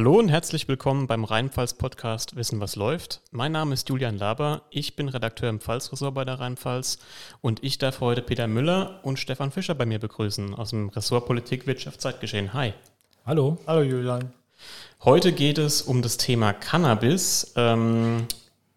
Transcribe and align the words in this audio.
Hallo 0.00 0.18
und 0.18 0.30
herzlich 0.30 0.66
willkommen 0.66 1.06
beim 1.06 1.24
Rheinpfalz-Podcast 1.24 2.34
Wissen, 2.34 2.58
was 2.58 2.74
läuft. 2.74 3.20
Mein 3.32 3.52
Name 3.52 3.74
ist 3.74 3.86
Julian 3.90 4.16
Laber, 4.16 4.62
ich 4.70 4.96
bin 4.96 5.10
Redakteur 5.10 5.50
im 5.50 5.60
Pfalzressort 5.60 6.14
bei 6.14 6.24
der 6.24 6.40
Rheinpfalz 6.40 7.00
und 7.42 7.62
ich 7.62 7.76
darf 7.76 8.00
heute 8.00 8.22
Peter 8.22 8.46
Müller 8.46 9.00
und 9.02 9.18
Stefan 9.18 9.50
Fischer 9.50 9.74
bei 9.74 9.84
mir 9.84 9.98
begrüßen 9.98 10.54
aus 10.54 10.70
dem 10.70 10.88
Ressort 10.88 11.26
Politik, 11.26 11.66
Wirtschaft, 11.66 12.00
Zeitgeschehen. 12.00 12.54
Hi. 12.54 12.72
Hallo. 13.26 13.58
Hallo 13.66 13.82
Julian. 13.82 14.32
Heute 15.04 15.32
geht 15.32 15.58
es 15.58 15.82
um 15.82 16.00
das 16.00 16.16
Thema 16.16 16.54
Cannabis. 16.54 17.52
Ähm, 17.56 18.26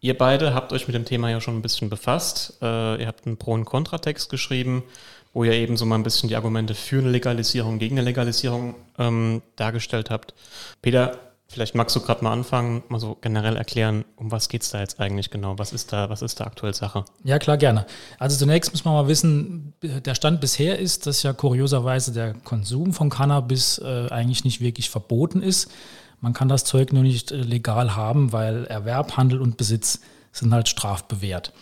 ihr 0.02 0.18
beide 0.18 0.54
habt 0.54 0.74
euch 0.74 0.90
mit 0.90 0.96
dem 0.96 1.06
Thema 1.06 1.30
ja 1.30 1.40
schon 1.40 1.56
ein 1.56 1.62
bisschen 1.62 1.90
befasst. 1.90 2.58
Äh, 2.62 3.00
ihr 3.02 3.08
habt 3.08 3.26
einen 3.26 3.38
Pro- 3.38 3.54
und 3.54 3.64
Kontratext 3.64 4.30
geschrieben 4.30 4.84
wo 5.34 5.44
ihr 5.44 5.54
eben 5.54 5.78
so 5.78 5.86
mal 5.86 5.96
ein 5.96 6.04
bisschen 6.04 6.30
die 6.30 6.36
Argumente 6.36 6.76
für 6.76 7.00
eine 7.00 7.10
Legalisierung, 7.10 7.80
gegen 7.80 7.98
eine 7.98 8.06
Legalisierung 8.06 8.76
ähm, 9.00 9.42
dargestellt 9.56 10.10
habt. 10.10 10.34
Peter, 10.82 11.18
vielleicht 11.48 11.76
magst 11.76 11.96
du 11.96 12.02
gerade 12.02 12.24
mal 12.24 12.32
anfangen, 12.32 12.84
mal 12.88 13.00
so 13.00 13.18
generell 13.20 13.58
erklären, 13.58 14.06
um 14.16 14.32
was 14.32 14.48
geht 14.50 14.62
es 14.62 14.70
da 14.70 14.80
jetzt 14.80 15.00
eigentlich 15.00 15.32
genau? 15.32 15.58
Was 15.58 15.74
ist 15.74 15.92
da, 15.92 16.10
was 16.10 16.22
ist 16.22 16.40
da 16.40 16.46
aktuell 16.46 16.74
Sache? 16.74 17.06
Ja, 17.24 17.40
klar, 17.40 17.58
gerne. 17.58 17.86
Also 18.20 18.38
zunächst 18.38 18.72
muss 18.72 18.86
man 18.86 18.94
mal 18.94 19.08
wissen, 19.08 19.74
der 19.82 20.16
Stand 20.16 20.40
bisher 20.40 20.80
ist, 20.80 21.08
dass 21.08 21.24
ja 21.24 21.34
kurioserweise 21.34 22.12
der 22.12 22.34
Konsum 22.34 22.94
von 22.94 23.10
Cannabis 23.10 23.80
äh, 23.80 24.08
eigentlich 24.10 24.44
nicht 24.44 24.62
wirklich 24.62 24.90
verboten 24.90 25.42
ist. 25.42 25.72
Man 26.20 26.34
kann 26.34 26.48
das 26.48 26.64
Zeug 26.64 26.94
nur 26.94 27.04
nicht 27.04 27.32
äh, 27.32 27.38
legal 27.38 27.96
haben, 27.96 28.32
weil 28.32 28.66
Erwerb, 28.66 29.18
Handel 29.18 29.42
und 29.42 29.58
Besitz 29.58 30.00
sind 30.32 30.54
halt 30.54 30.70
strafbewehrt. 30.70 31.54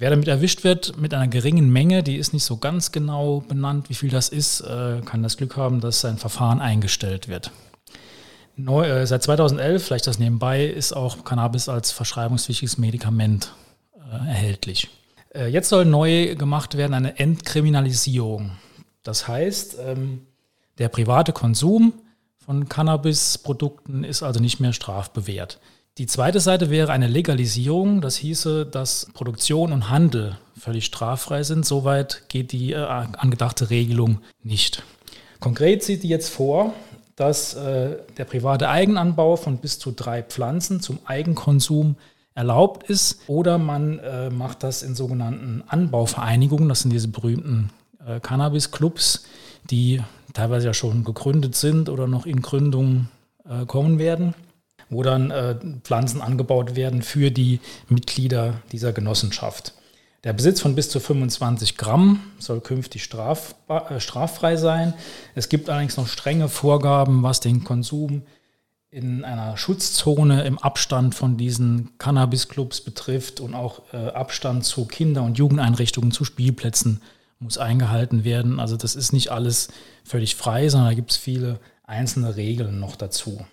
Wer 0.00 0.10
damit 0.10 0.28
erwischt 0.28 0.62
wird 0.62 0.96
mit 0.96 1.12
einer 1.12 1.26
geringen 1.26 1.70
Menge, 1.70 2.04
die 2.04 2.18
ist 2.18 2.32
nicht 2.32 2.44
so 2.44 2.58
ganz 2.58 2.92
genau 2.92 3.40
benannt, 3.40 3.90
wie 3.90 3.94
viel 3.94 4.10
das 4.10 4.28
ist, 4.28 4.60
äh, 4.60 5.00
kann 5.04 5.24
das 5.24 5.36
Glück 5.36 5.56
haben, 5.56 5.80
dass 5.80 6.02
sein 6.02 6.18
Verfahren 6.18 6.60
eingestellt 6.60 7.26
wird. 7.26 7.50
Neu, 8.54 8.86
äh, 8.86 9.04
seit 9.08 9.24
2011, 9.24 9.84
vielleicht 9.84 10.06
das 10.06 10.20
nebenbei, 10.20 10.64
ist 10.64 10.92
auch 10.92 11.24
Cannabis 11.24 11.68
als 11.68 11.90
verschreibungspflichtiges 11.90 12.78
Medikament 12.78 13.52
äh, 13.96 14.28
erhältlich. 14.28 14.88
Äh, 15.34 15.48
jetzt 15.48 15.68
soll 15.68 15.84
neu 15.84 16.36
gemacht 16.36 16.76
werden 16.76 16.94
eine 16.94 17.18
Entkriminalisierung. 17.18 18.52
Das 19.02 19.26
heißt, 19.26 19.78
ähm, 19.84 20.28
der 20.78 20.90
private 20.90 21.32
Konsum 21.32 21.92
von 22.38 22.68
Cannabisprodukten 22.68 24.04
ist 24.04 24.22
also 24.22 24.38
nicht 24.38 24.60
mehr 24.60 24.72
strafbewehrt. 24.72 25.58
Die 25.98 26.06
zweite 26.06 26.38
Seite 26.38 26.70
wäre 26.70 26.92
eine 26.92 27.08
Legalisierung. 27.08 28.00
Das 28.00 28.14
hieße, 28.14 28.66
dass 28.66 29.08
Produktion 29.14 29.72
und 29.72 29.90
Handel 29.90 30.38
völlig 30.56 30.84
straffrei 30.84 31.42
sind. 31.42 31.66
Soweit 31.66 32.28
geht 32.28 32.52
die 32.52 32.72
äh, 32.72 32.76
angedachte 32.76 33.70
Regelung 33.70 34.18
nicht. 34.44 34.84
Konkret 35.40 35.82
sieht 35.82 36.04
die 36.04 36.08
jetzt 36.08 36.30
vor, 36.30 36.72
dass 37.16 37.54
äh, 37.54 37.96
der 38.16 38.24
private 38.26 38.68
Eigenanbau 38.68 39.34
von 39.34 39.58
bis 39.58 39.80
zu 39.80 39.90
drei 39.90 40.22
Pflanzen 40.22 40.80
zum 40.80 41.00
Eigenkonsum 41.04 41.96
erlaubt 42.32 42.88
ist 42.88 43.18
oder 43.26 43.58
man 43.58 43.98
äh, 43.98 44.30
macht 44.30 44.62
das 44.62 44.84
in 44.84 44.94
sogenannten 44.94 45.64
Anbauvereinigungen. 45.66 46.68
Das 46.68 46.82
sind 46.82 46.92
diese 46.92 47.08
berühmten 47.08 47.70
äh, 48.06 48.20
Cannabis-Clubs, 48.20 49.24
die 49.68 50.00
teilweise 50.32 50.68
ja 50.68 50.74
schon 50.74 51.02
gegründet 51.02 51.56
sind 51.56 51.88
oder 51.88 52.06
noch 52.06 52.24
in 52.24 52.40
Gründung 52.40 53.08
äh, 53.48 53.66
kommen 53.66 53.98
werden 53.98 54.34
wo 54.90 55.02
dann 55.02 55.30
äh, 55.30 55.56
Pflanzen 55.82 56.20
angebaut 56.20 56.76
werden 56.76 57.02
für 57.02 57.30
die 57.30 57.60
Mitglieder 57.88 58.62
dieser 58.72 58.92
Genossenschaft. 58.92 59.74
Der 60.24 60.32
Besitz 60.32 60.60
von 60.60 60.74
bis 60.74 60.90
zu 60.90 60.98
25 60.98 61.76
Gramm 61.76 62.20
soll 62.38 62.60
künftig 62.60 63.04
straf, 63.04 63.54
äh, 63.68 64.00
straffrei 64.00 64.56
sein. 64.56 64.94
Es 65.34 65.48
gibt 65.48 65.70
allerdings 65.70 65.96
noch 65.96 66.08
strenge 66.08 66.48
Vorgaben, 66.48 67.22
was 67.22 67.40
den 67.40 67.62
Konsum 67.62 68.22
in 68.90 69.22
einer 69.22 69.56
Schutzzone 69.56 70.44
im 70.44 70.58
Abstand 70.58 71.14
von 71.14 71.36
diesen 71.36 71.96
Cannabis-Clubs 71.98 72.80
betrifft 72.80 73.40
und 73.40 73.54
auch 73.54 73.82
äh, 73.92 73.96
Abstand 73.96 74.64
zu 74.64 74.86
Kinder- 74.86 75.22
und 75.22 75.38
Jugendeinrichtungen, 75.38 76.10
zu 76.10 76.24
Spielplätzen 76.24 77.00
muss 77.38 77.58
eingehalten 77.58 78.24
werden. 78.24 78.58
Also 78.58 78.76
das 78.76 78.96
ist 78.96 79.12
nicht 79.12 79.30
alles 79.30 79.68
völlig 80.04 80.34
frei, 80.34 80.68
sondern 80.68 80.88
da 80.90 80.94
gibt 80.94 81.12
es 81.12 81.16
viele 81.16 81.60
einzelne 81.84 82.36
Regeln 82.36 82.80
noch 82.80 82.96
dazu. 82.96 83.44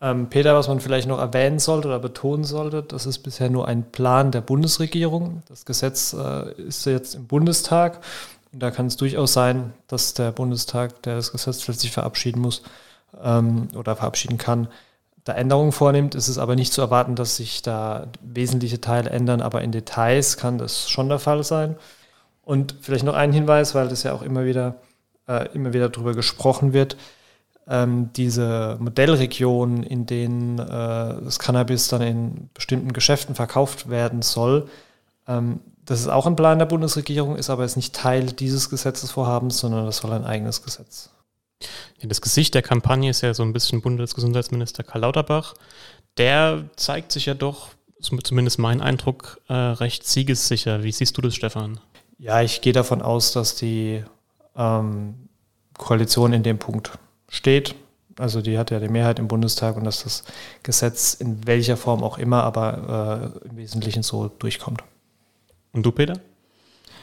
Ähm, 0.00 0.28
Peter, 0.28 0.54
was 0.54 0.68
man 0.68 0.80
vielleicht 0.80 1.08
noch 1.08 1.18
erwähnen 1.18 1.58
sollte 1.58 1.88
oder 1.88 1.98
betonen 1.98 2.44
sollte, 2.44 2.82
das 2.82 3.06
ist 3.06 3.18
bisher 3.20 3.48
nur 3.48 3.66
ein 3.66 3.90
Plan 3.90 4.30
der 4.30 4.42
Bundesregierung. 4.42 5.42
Das 5.48 5.64
Gesetz 5.64 6.12
äh, 6.12 6.52
ist 6.60 6.84
jetzt 6.84 7.14
im 7.14 7.26
Bundestag 7.26 8.00
und 8.52 8.62
da 8.62 8.70
kann 8.70 8.86
es 8.86 8.96
durchaus 8.96 9.32
sein, 9.32 9.72
dass 9.86 10.12
der 10.12 10.32
Bundestag, 10.32 11.02
der 11.02 11.16
das 11.16 11.32
Gesetz 11.32 11.64
plötzlich 11.64 11.92
verabschieden 11.92 12.40
muss 12.42 12.62
ähm, 13.22 13.68
oder 13.74 13.96
verabschieden 13.96 14.36
kann, 14.36 14.68
da 15.24 15.32
Änderungen 15.32 15.72
vornimmt. 15.72 16.14
Es 16.14 16.28
ist 16.28 16.38
aber 16.38 16.56
nicht 16.56 16.74
zu 16.74 16.82
erwarten, 16.82 17.16
dass 17.16 17.36
sich 17.36 17.62
da 17.62 18.08
wesentliche 18.20 18.80
Teile 18.80 19.10
ändern, 19.10 19.40
aber 19.40 19.62
in 19.62 19.72
Details 19.72 20.36
kann 20.36 20.58
das 20.58 20.90
schon 20.90 21.08
der 21.08 21.18
Fall 21.18 21.42
sein. 21.42 21.76
Und 22.44 22.76
vielleicht 22.80 23.04
noch 23.04 23.14
ein 23.14 23.32
Hinweis, 23.32 23.74
weil 23.74 23.88
das 23.88 24.04
ja 24.04 24.12
auch 24.12 24.22
immer 24.22 24.44
wieder, 24.44 24.76
äh, 25.26 25.48
immer 25.54 25.72
wieder 25.72 25.88
darüber 25.88 26.14
gesprochen 26.14 26.74
wird 26.74 26.96
ähm, 27.68 28.10
diese 28.14 28.76
Modellregionen, 28.80 29.82
in 29.82 30.06
denen 30.06 30.58
äh, 30.58 30.64
das 30.66 31.38
Cannabis 31.38 31.88
dann 31.88 32.02
in 32.02 32.50
bestimmten 32.54 32.92
Geschäften 32.92 33.34
verkauft 33.34 33.88
werden 33.88 34.22
soll, 34.22 34.68
ähm, 35.26 35.60
das 35.84 36.00
ist 36.00 36.08
auch 36.08 36.26
ein 36.26 36.36
Plan 36.36 36.58
der 36.58 36.66
Bundesregierung, 36.66 37.36
ist 37.36 37.48
aber 37.48 37.62
jetzt 37.62 37.76
nicht 37.76 37.94
Teil 37.94 38.26
dieses 38.26 38.70
Gesetzesvorhabens, 38.70 39.58
sondern 39.58 39.86
das 39.86 39.98
soll 39.98 40.12
ein 40.12 40.24
eigenes 40.24 40.62
Gesetz. 40.62 41.10
Ja, 41.98 42.08
das 42.08 42.20
Gesicht 42.20 42.54
der 42.54 42.62
Kampagne 42.62 43.08
ist 43.08 43.22
ja 43.22 43.32
so 43.32 43.44
ein 43.44 43.52
bisschen 43.52 43.80
Bundesgesundheitsminister 43.80 44.82
Karl 44.82 45.02
Lauterbach. 45.02 45.54
Der 46.18 46.64
zeigt 46.76 47.12
sich 47.12 47.26
ja 47.26 47.34
doch, 47.34 47.68
zumindest 48.00 48.58
mein 48.58 48.80
Eindruck, 48.80 49.40
äh, 49.48 49.54
recht 49.54 50.06
siegessicher. 50.06 50.82
Wie 50.82 50.92
siehst 50.92 51.16
du 51.16 51.22
das, 51.22 51.34
Stefan? 51.34 51.78
Ja, 52.18 52.42
ich 52.42 52.60
gehe 52.62 52.72
davon 52.72 53.00
aus, 53.00 53.32
dass 53.32 53.54
die 53.54 54.02
ähm, 54.56 55.28
Koalition 55.78 56.32
in 56.32 56.42
dem 56.42 56.58
Punkt 56.58 56.98
steht. 57.28 57.74
Also 58.18 58.40
die 58.40 58.58
hat 58.58 58.70
ja 58.70 58.80
die 58.80 58.88
Mehrheit 58.88 59.18
im 59.18 59.28
Bundestag 59.28 59.76
und 59.76 59.84
dass 59.84 60.02
das 60.02 60.24
Gesetz 60.62 61.14
in 61.14 61.46
welcher 61.46 61.76
Form 61.76 62.02
auch 62.02 62.18
immer, 62.18 62.44
aber 62.44 63.32
äh, 63.44 63.48
im 63.48 63.56
Wesentlichen 63.58 64.02
so 64.02 64.28
durchkommt. 64.28 64.82
Und 65.72 65.84
du, 65.84 65.92
Peter? 65.92 66.18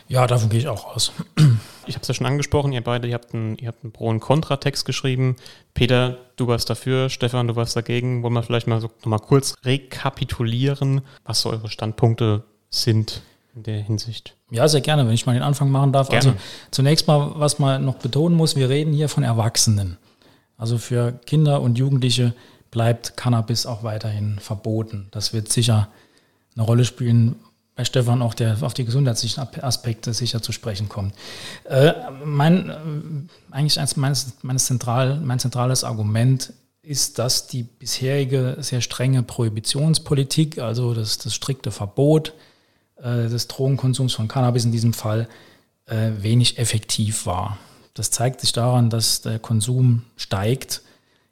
Ja, 0.07 0.28
davon 0.28 0.50
gehe 0.50 0.59
ich 0.59 0.67
auch 0.67 0.95
aus. 0.95 1.11
Ich 1.85 1.95
habe 1.95 2.03
es 2.03 2.07
ja 2.07 2.13
schon 2.13 2.25
angesprochen, 2.25 2.72
ihr 2.72 2.81
beide, 2.81 3.09
ihr 3.09 3.13
habt 3.13 3.34
einen, 3.34 3.57
ihr 3.57 3.67
habt 3.67 3.84
einen 3.84 3.91
Pro- 3.91 4.07
und 4.07 4.22
Kontratext 4.22 4.85
geschrieben. 4.85 5.35
Peter, 5.73 6.17
du 6.38 6.47
warst 6.47 6.69
dafür, 6.69 7.09
Stefan, 7.09 7.50
du 7.50 7.57
warst 7.57 7.75
dagegen. 7.75 8.23
Wollen 8.23 8.31
wir 8.31 8.41
vielleicht 8.41 8.67
mal 8.67 8.79
so 8.79 8.90
nochmal 9.01 9.19
kurz 9.19 9.53
rekapitulieren, 9.66 11.01
was 11.25 11.41
so 11.41 11.50
eure 11.50 11.67
Standpunkte 11.67 12.44
sind 12.69 13.22
in 13.53 13.63
der 13.63 13.81
Hinsicht? 13.81 14.34
Ja, 14.50 14.66
sehr 14.69 14.79
gerne, 14.79 15.05
wenn 15.05 15.13
ich 15.13 15.25
mal 15.25 15.34
den 15.34 15.44
Anfang 15.44 15.69
machen 15.72 15.91
darf. 15.91 16.07
Gerne. 16.07 16.25
Also 16.25 16.40
zunächst 16.72 17.05
mal, 17.05 17.34
was 17.35 17.59
man 17.59 17.84
noch 17.84 17.95
betonen 17.95 18.38
muss, 18.38 18.55
wir 18.55 18.69
reden 18.69 18.94
hier 18.94 19.09
von 19.09 19.23
Erwachsenen. 19.23 19.97
Also 20.58 20.78
für 20.78 21.14
Kinder 21.25 21.62
und 21.62 21.78
Jugendliche 21.78 22.34
bleibt 22.72 23.18
Cannabis 23.18 23.66
auch 23.66 23.84
weiterhin 23.84 24.40
verboten. 24.40 25.08
Das 25.12 25.34
wird 25.34 25.52
sicher 25.52 25.90
eine 26.56 26.66
Rolle 26.66 26.86
spielen, 26.86 27.36
bei 27.75 27.86
Stefan 27.86 28.22
auch 28.22 28.34
der 28.34 28.58
auf 28.62 28.74
die 28.74 28.86
gesundheitlichen 28.86 29.41
Aspekte 29.62 30.14
sicher 30.14 30.41
zu 30.41 30.52
sprechen 30.52 30.90
kommt. 30.90 31.16
Äh, 31.64 31.94
mein, 32.24 32.69
äh, 32.69 32.75
eigentlich 33.52 33.80
eins 33.80 33.96
meines, 33.96 34.34
meines 34.44 34.66
zentral, 34.66 35.19
mein 35.19 35.40
zentrales 35.40 35.84
Argument 35.84 36.53
ist, 36.84 37.17
dass 37.17 37.47
die 37.47 37.64
bisherige 37.64 38.58
sehr 38.59 38.82
strenge 38.82 39.23
Prohibitionspolitik, 39.23 40.59
also 40.59 40.94
das, 40.94 41.17
das 41.17 41.34
strikte 41.34 41.72
Verbot 41.72 42.34
äh, 42.97 43.28
des 43.28 43.47
Drogenkonsums 43.47 44.14
von 44.14 44.28
Cannabis 44.28 44.66
in 44.66 44.72
diesem 44.72 44.94
Fall, 44.94 45.28
äh, 45.85 46.11
wenig 46.20 46.59
effektiv 46.59 47.26
war. 47.26 47.58
Das 47.93 48.11
zeigt 48.11 48.41
sich 48.41 48.51
daran, 48.51 48.90
dass 48.90 49.22
der 49.22 49.40
Konsum 49.40 50.03
steigt. 50.16 50.81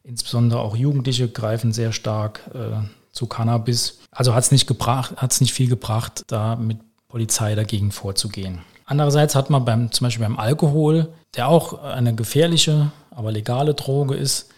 Insbesondere 0.03 0.61
auch 0.61 0.75
Jugendliche 0.75 1.27
greifen 1.27 1.73
sehr 1.73 1.91
stark 1.91 2.41
äh, 2.53 2.83
zu 3.11 3.27
Cannabis. 3.27 3.99
Also 4.11 4.33
hat 4.33 4.43
es 4.43 4.51
nicht 4.51 4.67
gebracht, 4.67 5.15
hat 5.17 5.31
es 5.31 5.41
nicht 5.41 5.53
viel 5.53 5.69
gebracht, 5.69 6.23
da 6.27 6.55
mit 6.55 6.79
Polizei 7.07 7.55
dagegen 7.55 7.91
vorzugehen. 7.91 8.59
Andererseits 8.85 9.35
hat 9.35 9.49
man 9.49 9.65
beim, 9.65 9.91
zum 9.91 10.05
Beispiel 10.05 10.25
beim 10.25 10.37
Alkohol, 10.37 11.13
der 11.35 11.47
auch 11.47 11.81
eine 11.81 12.13
gefährliche, 12.13 12.91
aber 13.09 13.31
legale 13.31 13.73
Droge 13.73 14.15
ist, 14.15 14.49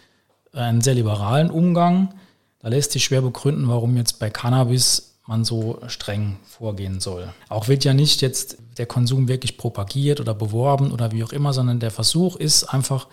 einen 0.52 0.80
sehr 0.80 0.94
liberalen 0.94 1.50
Umgang. 1.50 2.14
Da 2.60 2.68
lässt 2.68 2.92
sich 2.92 3.04
schwer 3.04 3.22
begründen, 3.22 3.68
warum 3.68 3.96
jetzt 3.96 4.18
bei 4.18 4.30
Cannabis 4.30 5.13
man 5.26 5.44
so 5.44 5.80
streng 5.86 6.36
vorgehen 6.44 7.00
soll. 7.00 7.32
Auch 7.48 7.68
wird 7.68 7.84
ja 7.84 7.94
nicht 7.94 8.20
jetzt 8.20 8.58
der 8.76 8.86
Konsum 8.86 9.28
wirklich 9.28 9.56
propagiert 9.56 10.20
oder 10.20 10.34
beworben 10.34 10.92
oder 10.92 11.12
wie 11.12 11.24
auch 11.24 11.32
immer, 11.32 11.52
sondern 11.52 11.80
der 11.80 11.90
Versuch 11.90 12.36
ist 12.36 12.64
einfach, 12.64 13.08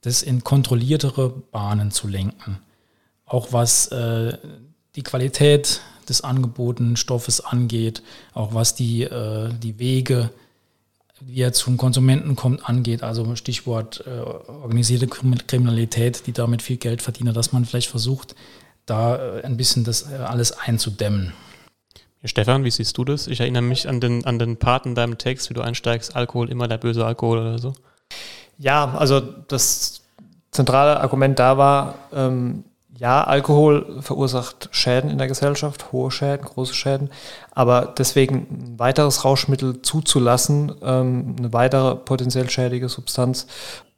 das 0.00 0.22
in 0.22 0.42
kontrolliertere 0.44 1.28
Bahnen 1.28 1.90
zu 1.90 2.08
lenken. 2.08 2.58
Auch 3.26 3.52
was 3.52 3.88
äh, 3.88 4.38
die 4.96 5.02
Qualität 5.02 5.82
des 6.08 6.22
angebotenen 6.22 6.96
Stoffes 6.96 7.40
angeht, 7.40 8.02
auch 8.32 8.54
was 8.54 8.74
die, 8.74 9.02
äh, 9.02 9.50
die 9.62 9.78
Wege 9.78 10.30
wie 11.20 11.42
er 11.42 11.52
zum 11.52 11.76
Konsumenten 11.76 12.34
kommt, 12.34 12.68
angeht. 12.68 13.02
Also 13.02 13.36
Stichwort 13.36 14.04
äh, 14.06 14.10
organisierte 14.10 15.06
Kriminalität, 15.06 16.26
die 16.26 16.32
damit 16.32 16.62
viel 16.62 16.78
Geld 16.78 17.02
verdienen, 17.02 17.34
dass 17.34 17.52
man 17.52 17.64
vielleicht 17.64 17.90
versucht, 17.90 18.34
da 18.86 19.38
äh, 19.38 19.44
ein 19.44 19.56
bisschen 19.56 19.84
das 19.84 20.10
äh, 20.10 20.16
alles 20.16 20.52
einzudämmen. 20.52 21.32
Stefan, 22.24 22.64
wie 22.64 22.70
siehst 22.70 22.98
du 22.98 23.04
das? 23.04 23.26
Ich 23.26 23.40
erinnere 23.40 23.62
mich 23.62 23.88
an 23.88 24.00
den, 24.00 24.24
an 24.26 24.38
den 24.38 24.58
Part 24.58 24.84
in 24.84 24.94
deinem 24.94 25.16
Text, 25.16 25.48
wie 25.48 25.54
du 25.54 25.62
einsteigst, 25.62 26.14
Alkohol, 26.14 26.50
immer 26.50 26.68
der 26.68 26.78
böse 26.78 27.04
Alkohol 27.04 27.38
oder 27.38 27.58
so. 27.58 27.72
Ja, 28.58 28.94
also 28.96 29.20
das 29.20 30.02
zentrale 30.50 31.00
Argument 31.00 31.38
da 31.38 31.56
war, 31.56 31.94
ähm, 32.12 32.64
ja, 33.00 33.24
Alkohol 33.24 34.02
verursacht 34.02 34.68
Schäden 34.72 35.08
in 35.08 35.16
der 35.16 35.28
Gesellschaft, 35.28 35.90
hohe 35.90 36.10
Schäden, 36.10 36.44
große 36.44 36.74
Schäden, 36.74 37.08
aber 37.52 37.94
deswegen 37.96 38.34
ein 38.50 38.78
weiteres 38.78 39.24
Rauschmittel 39.24 39.80
zuzulassen, 39.80 40.74
ähm, 40.82 41.36
eine 41.38 41.54
weitere 41.54 41.96
potenziell 41.96 42.50
schädige 42.50 42.90
Substanz, 42.90 43.46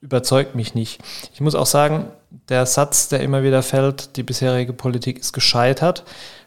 überzeugt 0.00 0.54
mich 0.54 0.76
nicht. 0.76 1.00
Ich 1.34 1.40
muss 1.40 1.56
auch 1.56 1.66
sagen, 1.66 2.06
der 2.48 2.66
Satz, 2.66 3.08
der 3.08 3.20
immer 3.20 3.42
wieder 3.42 3.64
fällt, 3.64 4.16
die 4.16 4.22
bisherige 4.22 4.72
Politik 4.72 5.18
ist 5.18 5.32
gescheitert, 5.32 6.04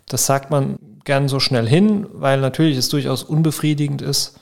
das 0.08 0.26
sagt 0.26 0.50
man 0.50 0.78
gern 1.06 1.28
so 1.28 1.40
schnell 1.40 1.68
hin, 1.68 2.08
weil 2.12 2.42
natürlich 2.42 2.78
es 2.78 2.90
durchaus 2.90 3.24
unbefriedigend 3.24 4.02
ist, 4.02 4.40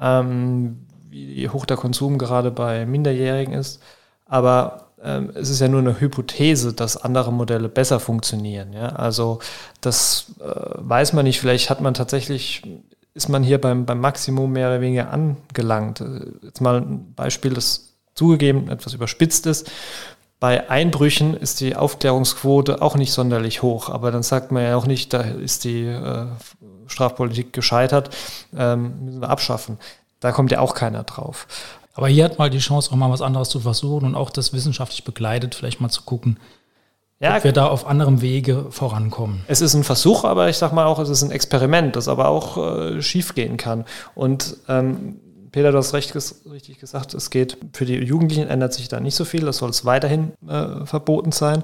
ähm, 0.00 0.86
wie 1.08 1.48
hoch 1.48 1.66
der 1.66 1.76
Konsum 1.76 2.18
gerade 2.18 2.50
bei 2.50 2.86
Minderjährigen 2.86 3.54
ist. 3.54 3.80
Aber 4.26 4.90
ähm, 5.02 5.30
es 5.34 5.48
ist 5.48 5.60
ja 5.60 5.68
nur 5.68 5.80
eine 5.80 6.00
Hypothese, 6.00 6.72
dass 6.72 6.96
andere 6.96 7.32
Modelle 7.32 7.68
besser 7.68 8.00
funktionieren. 8.00 8.72
Ja? 8.72 8.90
Also 8.90 9.40
das 9.80 10.32
äh, 10.40 10.44
weiß 10.44 11.12
man 11.14 11.24
nicht. 11.24 11.40
Vielleicht 11.40 11.70
hat 11.70 11.80
man 11.80 11.94
tatsächlich, 11.94 12.62
ist 13.14 13.28
man 13.28 13.42
hier 13.42 13.60
beim, 13.60 13.86
beim 13.86 14.00
Maximum 14.00 14.52
mehr 14.52 14.68
oder 14.68 14.80
weniger 14.80 15.10
angelangt. 15.10 16.00
Äh, 16.00 16.26
jetzt 16.42 16.60
mal 16.60 16.80
ein 16.80 17.14
Beispiel, 17.14 17.54
das 17.54 17.94
zugegeben 18.14 18.68
etwas 18.68 18.92
überspitzt 18.92 19.46
ist. 19.46 19.70
Bei 20.40 20.70
Einbrüchen 20.70 21.34
ist 21.34 21.60
die 21.60 21.76
Aufklärungsquote 21.76 22.80
auch 22.80 22.96
nicht 22.96 23.12
sonderlich 23.12 23.60
hoch, 23.60 23.90
aber 23.90 24.10
dann 24.10 24.22
sagt 24.22 24.50
man 24.52 24.62
ja 24.62 24.76
auch 24.76 24.86
nicht, 24.86 25.12
da 25.12 25.20
ist 25.20 25.64
die 25.64 25.84
äh, 25.84 26.26
Strafpolitik 26.86 27.52
gescheitert, 27.52 28.08
ähm, 28.56 29.04
müssen 29.04 29.20
wir 29.20 29.28
abschaffen. 29.28 29.78
Da 30.18 30.32
kommt 30.32 30.50
ja 30.50 30.60
auch 30.60 30.74
keiner 30.74 31.02
drauf. 31.02 31.46
Aber 31.92 32.08
hier 32.08 32.24
hat 32.24 32.38
mal 32.38 32.48
die 32.48 32.58
Chance, 32.58 32.90
auch 32.90 32.96
mal 32.96 33.10
was 33.10 33.20
anderes 33.20 33.50
zu 33.50 33.60
versuchen 33.60 34.06
und 34.06 34.14
auch 34.14 34.30
das 34.30 34.54
wissenschaftlich 34.54 35.04
begleitet, 35.04 35.54
vielleicht 35.54 35.82
mal 35.82 35.90
zu 35.90 36.02
gucken, 36.02 36.38
ja, 37.22 37.36
ob 37.36 37.44
wir 37.44 37.52
da 37.52 37.66
auf 37.66 37.86
anderem 37.86 38.22
Wege 38.22 38.66
vorankommen. 38.70 39.44
Es 39.46 39.60
ist 39.60 39.74
ein 39.74 39.84
Versuch, 39.84 40.24
aber 40.24 40.48
ich 40.48 40.56
sag 40.56 40.72
mal 40.72 40.86
auch, 40.86 40.98
es 40.98 41.10
ist 41.10 41.20
ein 41.20 41.30
Experiment, 41.30 41.96
das 41.96 42.08
aber 42.08 42.28
auch 42.28 42.56
äh, 42.56 43.02
schief 43.02 43.34
gehen 43.34 43.58
kann. 43.58 43.84
Und 44.14 44.56
ähm, 44.68 45.20
Peter, 45.52 45.72
du 45.72 45.78
hast 45.78 45.94
recht, 45.94 46.14
richtig 46.14 46.78
gesagt, 46.78 47.14
es 47.14 47.30
geht 47.30 47.56
für 47.72 47.84
die 47.84 47.96
Jugendlichen 47.96 48.48
ändert 48.48 48.72
sich 48.72 48.88
da 48.88 49.00
nicht 49.00 49.14
so 49.14 49.24
viel, 49.24 49.44
das 49.44 49.58
soll 49.58 49.70
es 49.70 49.84
weiterhin 49.84 50.32
äh, 50.48 50.84
verboten 50.86 51.32
sein. 51.32 51.62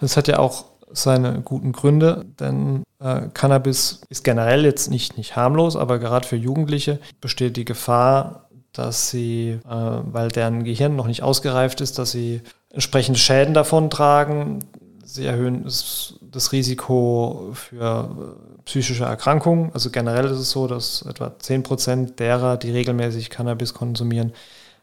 Das 0.00 0.16
hat 0.16 0.28
ja 0.28 0.38
auch 0.38 0.64
seine 0.90 1.40
guten 1.42 1.72
Gründe, 1.72 2.24
denn 2.40 2.82
äh, 3.00 3.28
Cannabis 3.34 4.00
ist 4.08 4.24
generell 4.24 4.64
jetzt 4.64 4.90
nicht, 4.90 5.16
nicht 5.16 5.36
harmlos, 5.36 5.76
aber 5.76 5.98
gerade 5.98 6.26
für 6.26 6.36
Jugendliche 6.36 6.98
besteht 7.20 7.56
die 7.56 7.64
Gefahr, 7.64 8.48
dass 8.72 9.10
sie, 9.10 9.58
äh, 9.68 9.70
weil 9.70 10.28
deren 10.28 10.64
Gehirn 10.64 10.96
noch 10.96 11.06
nicht 11.06 11.22
ausgereift 11.22 11.80
ist, 11.80 11.98
dass 11.98 12.12
sie 12.12 12.42
entsprechende 12.70 13.18
Schäden 13.18 13.54
davon 13.54 13.90
tragen. 13.90 14.64
Sie 15.10 15.24
erhöhen 15.24 15.64
das, 15.64 16.52
Risiko 16.52 17.52
für 17.54 18.36
psychische 18.66 19.04
Erkrankungen. 19.04 19.70
Also 19.72 19.88
generell 19.88 20.26
ist 20.26 20.38
es 20.38 20.50
so, 20.50 20.66
dass 20.66 21.00
etwa 21.00 21.38
10 21.38 21.62
Prozent 21.62 22.20
derer, 22.20 22.58
die 22.58 22.70
regelmäßig 22.70 23.30
Cannabis 23.30 23.72
konsumieren, 23.72 24.34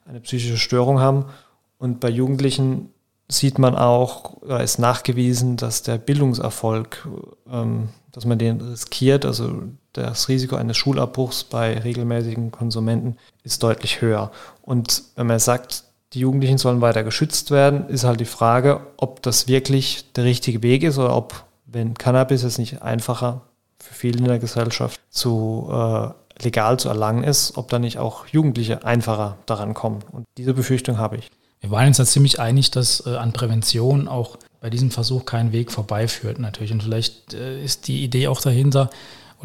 eine 0.07 0.21
psychische 0.21 0.57
Störung 0.57 0.99
haben. 0.99 1.25
Und 1.77 1.99
bei 1.99 2.09
Jugendlichen 2.09 2.89
sieht 3.27 3.59
man 3.59 3.75
auch, 3.75 4.41
oder 4.41 4.63
ist 4.63 4.79
nachgewiesen, 4.79 5.57
dass 5.57 5.83
der 5.83 5.99
Bildungserfolg, 5.99 7.07
ähm, 7.47 7.89
dass 8.11 8.25
man 8.25 8.39
den 8.39 8.61
riskiert, 8.61 9.25
also 9.25 9.63
das 9.93 10.27
Risiko 10.27 10.55
eines 10.55 10.75
Schulabbruchs 10.75 11.43
bei 11.43 11.77
regelmäßigen 11.77 12.49
Konsumenten 12.49 13.17
ist 13.43 13.61
deutlich 13.61 14.01
höher. 14.01 14.31
Und 14.63 15.03
wenn 15.15 15.27
man 15.27 15.37
sagt, 15.39 15.84
die 16.15 16.21
Jugendlichen 16.21 16.57
sollen 16.57 16.79
weiter 16.79 17.03
geschützt 17.03 17.51
werden, 17.51 17.89
ist 17.89 18.05
halt 18.05 18.21
die 18.21 18.25
Frage, 18.25 18.79
ob 18.95 19.21
das 19.21 19.49
wirklich 19.49 20.11
der 20.13 20.23
richtige 20.23 20.63
Weg 20.63 20.83
ist 20.83 20.97
oder 20.97 21.15
ob, 21.15 21.43
wenn 21.65 21.93
Cannabis 21.93 22.43
jetzt 22.43 22.57
nicht 22.57 22.81
einfacher 22.81 23.41
für 23.79 23.93
viele 23.93 24.19
in 24.19 24.23
der 24.25 24.39
Gesellschaft 24.39 25.01
zu 25.09 25.69
äh, 25.69 26.07
legal 26.41 26.79
zu 26.79 26.87
erlangen 26.87 27.23
ist, 27.25 27.57
ob 27.57 27.69
da 27.69 27.79
nicht 27.79 27.97
auch 27.97 28.27
Jugendliche 28.27 28.85
einfacher 28.85 29.37
daran 29.45 29.73
kommen. 29.73 30.03
Und 30.11 30.25
diese 30.37 30.53
Befürchtung 30.53 30.97
habe 30.97 31.17
ich. 31.17 31.29
Wir 31.59 31.71
waren 31.71 31.87
uns 31.87 31.97
da 31.97 32.05
ziemlich 32.05 32.39
einig, 32.39 32.71
dass 32.71 33.05
äh, 33.05 33.17
an 33.17 33.33
Prävention 33.33 34.07
auch 34.07 34.37
bei 34.61 34.69
diesem 34.69 34.91
Versuch 34.91 35.25
kein 35.25 35.51
Weg 35.51 35.69
vorbeiführt 35.69 36.39
natürlich. 36.39 36.71
Und 36.71 36.83
vielleicht 36.83 37.33
äh, 37.33 37.61
ist 37.61 37.89
die 37.89 38.03
Idee 38.03 38.29
auch 38.29 38.39
dahinter 38.39 38.89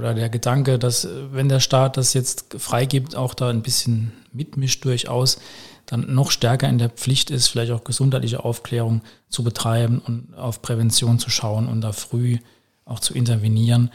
oder 0.00 0.14
der 0.14 0.28
Gedanke, 0.28 0.78
dass 0.78 1.06
wenn 1.30 1.48
der 1.48 1.60
Staat 1.60 1.96
das 1.96 2.14
jetzt 2.14 2.54
freigibt, 2.58 3.14
auch 3.14 3.34
da 3.34 3.48
ein 3.50 3.62
bisschen 3.62 4.12
mitmischt 4.32 4.84
durchaus, 4.84 5.38
dann 5.86 6.14
noch 6.14 6.30
stärker 6.30 6.68
in 6.68 6.78
der 6.78 6.90
Pflicht 6.90 7.30
ist, 7.30 7.48
vielleicht 7.48 7.72
auch 7.72 7.84
gesundheitliche 7.84 8.44
Aufklärung 8.44 9.02
zu 9.28 9.42
betreiben 9.44 10.00
und 10.04 10.34
auf 10.36 10.62
Prävention 10.62 11.18
zu 11.18 11.30
schauen 11.30 11.68
und 11.68 11.80
da 11.80 11.92
früh 11.92 12.38
auch 12.84 13.00
zu 13.00 13.14
intervenieren 13.14 13.90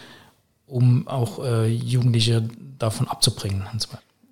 um 0.68 1.08
auch 1.08 1.44
äh, 1.44 1.68
Jugendliche 1.68 2.48
davon 2.80 3.08
abzubringen. 3.08 3.66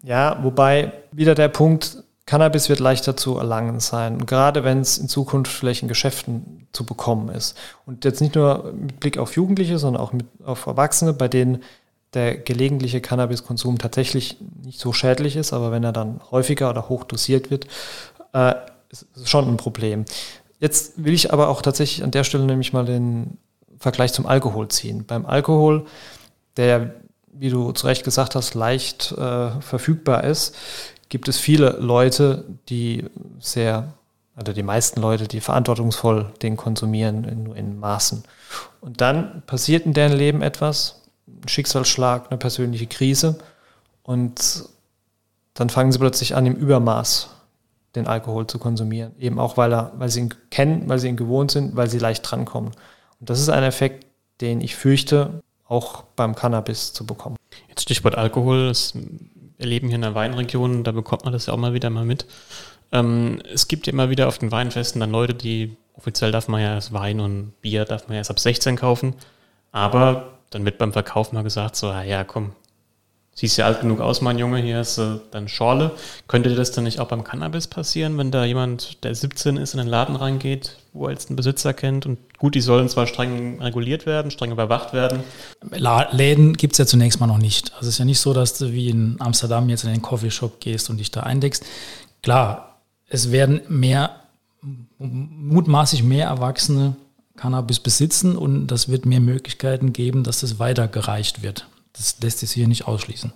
Ja, 0.04 0.44
wobei 0.44 0.92
wieder 1.12 1.36
der 1.36 1.48
Punkt, 1.48 2.04
Cannabis 2.25 2.70
wird 2.70 2.80
leichter 2.80 3.18
zu 3.18 3.38
erlangen 3.38 3.80
sein, 3.80 4.25
gerade 4.25 4.64
wenn 4.64 4.80
es 4.80 4.98
in 4.98 5.10
Zukunft 5.10 5.52
vielleicht 5.52 5.81
in 5.81 5.90
Geschäften 5.90 6.68
zu 6.72 6.86
bekommen 6.86 7.30
ist. 7.30 7.58
Und 7.86 8.06
jetzt 8.06 8.22
nicht 8.22 8.36
nur 8.36 8.74
mit 8.74 9.00
Blick 9.00 9.18
auf 9.18 9.36
Jugendliche, 9.36 9.78
sondern 9.78 10.02
auch 10.02 10.14
mit, 10.14 10.25
auf 10.46 10.66
Erwachsene, 10.66 11.14
bei 11.14 11.28
denen 11.28 11.64
der 12.14 12.38
gelegentliche 12.38 13.02
Cannabiskonsum 13.02 13.78
tatsächlich 13.78 14.38
nicht 14.64 14.80
so 14.80 14.94
schädlich 14.94 15.36
ist, 15.36 15.52
aber 15.52 15.72
wenn 15.72 15.84
er 15.84 15.92
dann 15.92 16.22
häufiger 16.31 16.70
oder 16.70 16.88
hoch 16.88 17.04
dosiert 17.04 17.50
wird, 17.52 17.68
äh, 18.34 18.54
ist 18.90 19.08
es 19.16 19.30
schon 19.30 19.48
ein 19.48 19.58
Problem. 19.58 20.06
Jetzt 20.60 21.04
will 21.04 21.14
ich 21.14 21.34
aber 21.34 21.50
auch 21.50 21.62
tatsächlich 21.62 22.04
an 22.04 22.12
der 22.12 22.24
Stelle 22.24 22.46
nämlich 22.46 22.72
mal 22.72 22.86
den 22.86 23.38
Vergleich 23.80 24.13
zum 24.13 24.25
Alkohol 24.25 24.70
ziehen. 24.70 25.06
Beim 25.06 25.25
Alkohol 25.25 25.86
der, 26.56 26.94
wie 27.34 27.50
du 27.50 27.72
zu 27.72 27.88
Recht 27.88 28.03
gesagt 28.03 28.36
hast, 28.36 28.53
leicht 28.53 29.12
äh, 29.12 29.60
verfügbar 29.60 30.24
ist, 30.24 30.56
gibt 31.13 31.27
es 31.27 31.38
viele 31.38 31.77
Leute, 31.79 32.43
die 32.70 33.05
sehr, 33.39 33.93
also 34.36 34.51
die 34.51 34.63
meisten 34.63 35.00
Leute, 35.00 35.27
die 35.27 35.41
verantwortungsvoll 35.41 36.34
den 36.41 36.58
konsumieren 36.58 37.24
in, 37.24 37.55
in 37.55 37.79
Maßen. 37.79 38.24
Und 38.82 39.00
dann 39.00 39.43
passiert 39.46 39.86
in 39.86 39.93
deren 39.93 40.13
Leben 40.13 40.41
etwas, 40.41 41.03
ein 41.27 41.48
Schicksalsschlag, 41.48 42.32
eine 42.32 42.39
persönliche 42.39 42.88
Krise 42.88 43.38
und 44.01 44.65
dann 45.53 45.70
fangen 45.70 45.91
sie 45.91 46.00
plötzlich 46.00 46.34
an, 46.36 46.48
im 46.48 46.55
Übermaß 46.55 47.29
den 47.93 48.08
Alkohol 48.08 48.48
zu 48.48 48.58
konsumieren. 48.58 49.12
Eben 49.20 49.38
auch, 49.38 49.55
weil, 49.55 49.72
er, 49.72 49.91
weil 49.98 50.10
sie 50.10 50.22
ihn 50.22 50.34
kennen, 50.50 50.89
weil 50.89 50.98
sie 50.98 51.10
ihn 51.10 51.15
gewohnt 51.15 51.51
sind, 51.51 51.75
weil 51.75 51.91
sie 51.91 52.00
leicht 52.00 52.27
drankommen. 52.27 52.72
Und 53.20 53.29
das 53.29 53.39
ist 53.39 53.50
ein 53.50 53.62
Effekt, 53.62 54.08
den 54.41 54.62
ich 54.62 54.75
fürchte, 54.75 55.43
auch 55.67 56.05
beim 56.15 56.34
Cannabis 56.34 56.91
zu 56.91 57.05
bekommen. 57.05 57.36
Jetzt 57.70 57.84
Stichwort 57.84 58.15
Alkohol. 58.15 58.70
Das, 58.70 58.96
wir 59.63 59.70
leben 59.70 59.88
hier 59.88 59.96
in 59.96 60.03
einer 60.03 60.13
Weinregion, 60.13 60.84
da 60.84 60.91
bekommt 60.91 61.24
man 61.24 61.34
das 61.34 61.48
ja 61.48 61.53
auch 61.53 61.58
mal 61.58 61.74
wieder 61.74 61.89
mal 61.89 62.05
mit. 62.05 62.25
Ähm, 62.91 63.41
es 63.51 63.67
gibt 63.67 63.88
ja 63.88 63.93
immer 63.93 64.10
wieder 64.10 64.27
auf 64.27 64.38
den 64.38 64.51
Weinfesten 64.51 65.00
dann 65.00 65.12
Leute, 65.12 65.34
die 65.34 65.75
offiziell 65.96 66.32
darf 66.32 66.48
man 66.48 66.62
ja 66.62 66.75
erst 66.75 66.93
Wein 66.93 67.20
und 67.20 67.53
Bier 67.62 67.86
darf 67.86 68.08
man 68.08 68.13
ja 68.13 68.20
erst 68.20 68.32
ab 68.32 68.39
16 68.39 68.75
kaufen. 68.75 69.15
Aber 69.72 70.34
dann 70.51 70.65
wird 70.65 70.77
beim 70.77 70.93
Verkauf 70.93 71.32
mal 71.32 71.43
gesagt, 71.43 71.75
so, 71.75 71.91
ja 71.91 72.24
komm, 72.24 72.51
siehst 73.34 73.58
ja 73.58 73.65
alt 73.65 73.82
genug 73.82 74.00
aus, 74.00 74.22
mein 74.22 74.38
Junge, 74.38 74.60
hier 74.60 74.82
ist 74.82 74.98
äh, 74.98 75.20
dann 75.32 75.48
Schorle. 75.48 75.91
Könnte 76.27 76.50
dir 76.50 76.55
das 76.55 76.72
dann 76.72 76.84
nicht 76.84 77.00
auch 77.00 77.08
beim 77.08 77.24
Cannabis 77.24 77.67
passieren, 77.67 78.17
wenn 78.17 78.32
da 78.32 78.46
jemand, 78.46 79.03
der 79.03 79.15
17 79.15 79.58
ist, 79.58 79.74
in 79.74 79.79
den 79.79 79.88
Laden 79.88 80.15
reingeht, 80.15 80.77
wo 80.91 81.05
er 81.05 81.12
jetzt 81.12 81.29
einen 81.29 81.38
Besitzer 81.38 81.74
kennt? 81.74 82.05
Und 82.05 82.20
gut, 82.43 82.55
die 82.55 82.62
sollen 82.62 82.89
zwar 82.89 83.07
streng 83.07 83.62
reguliert 83.62 84.05
werden, 84.05 84.29
streng 84.29 84.51
überwacht 84.51 84.91
werden. 84.91 85.23
Läden 85.62 86.57
gibt 86.57 86.73
es 86.73 86.77
ja 86.77 86.85
zunächst 86.85 87.21
mal 87.21 87.27
noch 87.27 87.38
nicht. 87.38 87.71
Also 87.75 87.88
es 87.88 87.95
ist 87.95 88.00
ja 88.00 88.05
nicht 88.05 88.19
so, 88.19 88.33
dass 88.33 88.57
du 88.57 88.73
wie 88.73 88.89
in 88.89 89.15
Amsterdam 89.19 89.69
jetzt 89.69 89.85
in 89.85 89.91
den 89.93 90.01
Coffeeshop 90.01 90.59
gehst 90.59 90.89
und 90.89 90.97
dich 90.97 91.09
da 91.09 91.21
eindeckst. 91.21 91.63
Klar, 92.21 92.81
es 93.07 93.31
werden 93.31 93.62
mehr, 93.69 94.17
mutmaßlich 95.00 96.03
mehr 96.03 96.27
Erwachsene 96.27 96.97
Cannabis 97.38 97.79
besitzen 97.79 98.35
und 98.35 98.67
das 98.67 98.89
wird 98.89 99.05
mehr 99.05 99.21
Möglichkeiten 99.21 99.93
geben, 99.93 100.25
dass 100.25 100.41
das 100.41 100.59
weitergereicht 100.59 101.43
wird. 101.43 101.67
Das 101.93 102.17
lässt 102.21 102.39
sich 102.39 102.51
hier 102.51 102.67
nicht 102.67 102.89
ausschließen. 102.89 103.31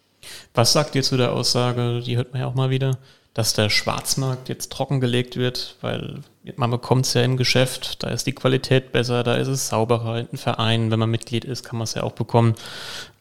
Was 0.53 0.73
sagt 0.73 0.95
ihr 0.95 1.03
zu 1.03 1.15
der 1.15 1.31
Aussage, 1.31 2.01
die 2.05 2.17
hört 2.17 2.33
man 2.33 2.41
ja 2.41 2.47
auch 2.47 2.55
mal 2.55 2.71
wieder, 2.71 2.97
dass 3.37 3.53
der 3.53 3.69
Schwarzmarkt 3.69 4.49
jetzt 4.49 4.71
trockengelegt 4.71 5.35
wird, 5.35 5.75
weil 5.81 6.21
man 6.55 6.71
bekommt 6.71 7.05
es 7.05 7.13
ja 7.13 7.21
im 7.21 7.37
Geschäft, 7.37 8.01
da 8.01 8.07
ist 8.09 8.25
die 8.25 8.31
Qualität 8.31 8.91
besser, 8.91 9.21
da 9.21 9.35
ist 9.35 9.47
es 9.47 9.67
sauberer 9.67 10.25
in 10.31 10.39
Vereinen, 10.39 10.89
wenn 10.89 10.97
man 10.97 11.11
Mitglied 11.11 11.45
ist, 11.45 11.63
kann 11.63 11.77
man 11.77 11.83
es 11.83 11.93
ja 11.93 12.01
auch 12.01 12.13
bekommen. 12.13 12.55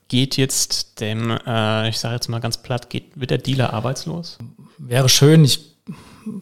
geht 0.09 0.39
jetzt 0.39 1.01
dem, 1.01 1.33
äh, 1.47 1.91
ich 1.91 1.99
sage 1.99 2.15
jetzt 2.15 2.29
mal 2.29 2.41
ganz 2.41 2.57
platt, 2.57 2.89
geht, 2.89 3.11
wird 3.15 3.31
der 3.31 3.37
Dealer 3.37 3.75
arbeitslos? 3.75 4.39
Wäre 4.79 5.11
schön, 5.11 5.45
ich, 5.45 5.61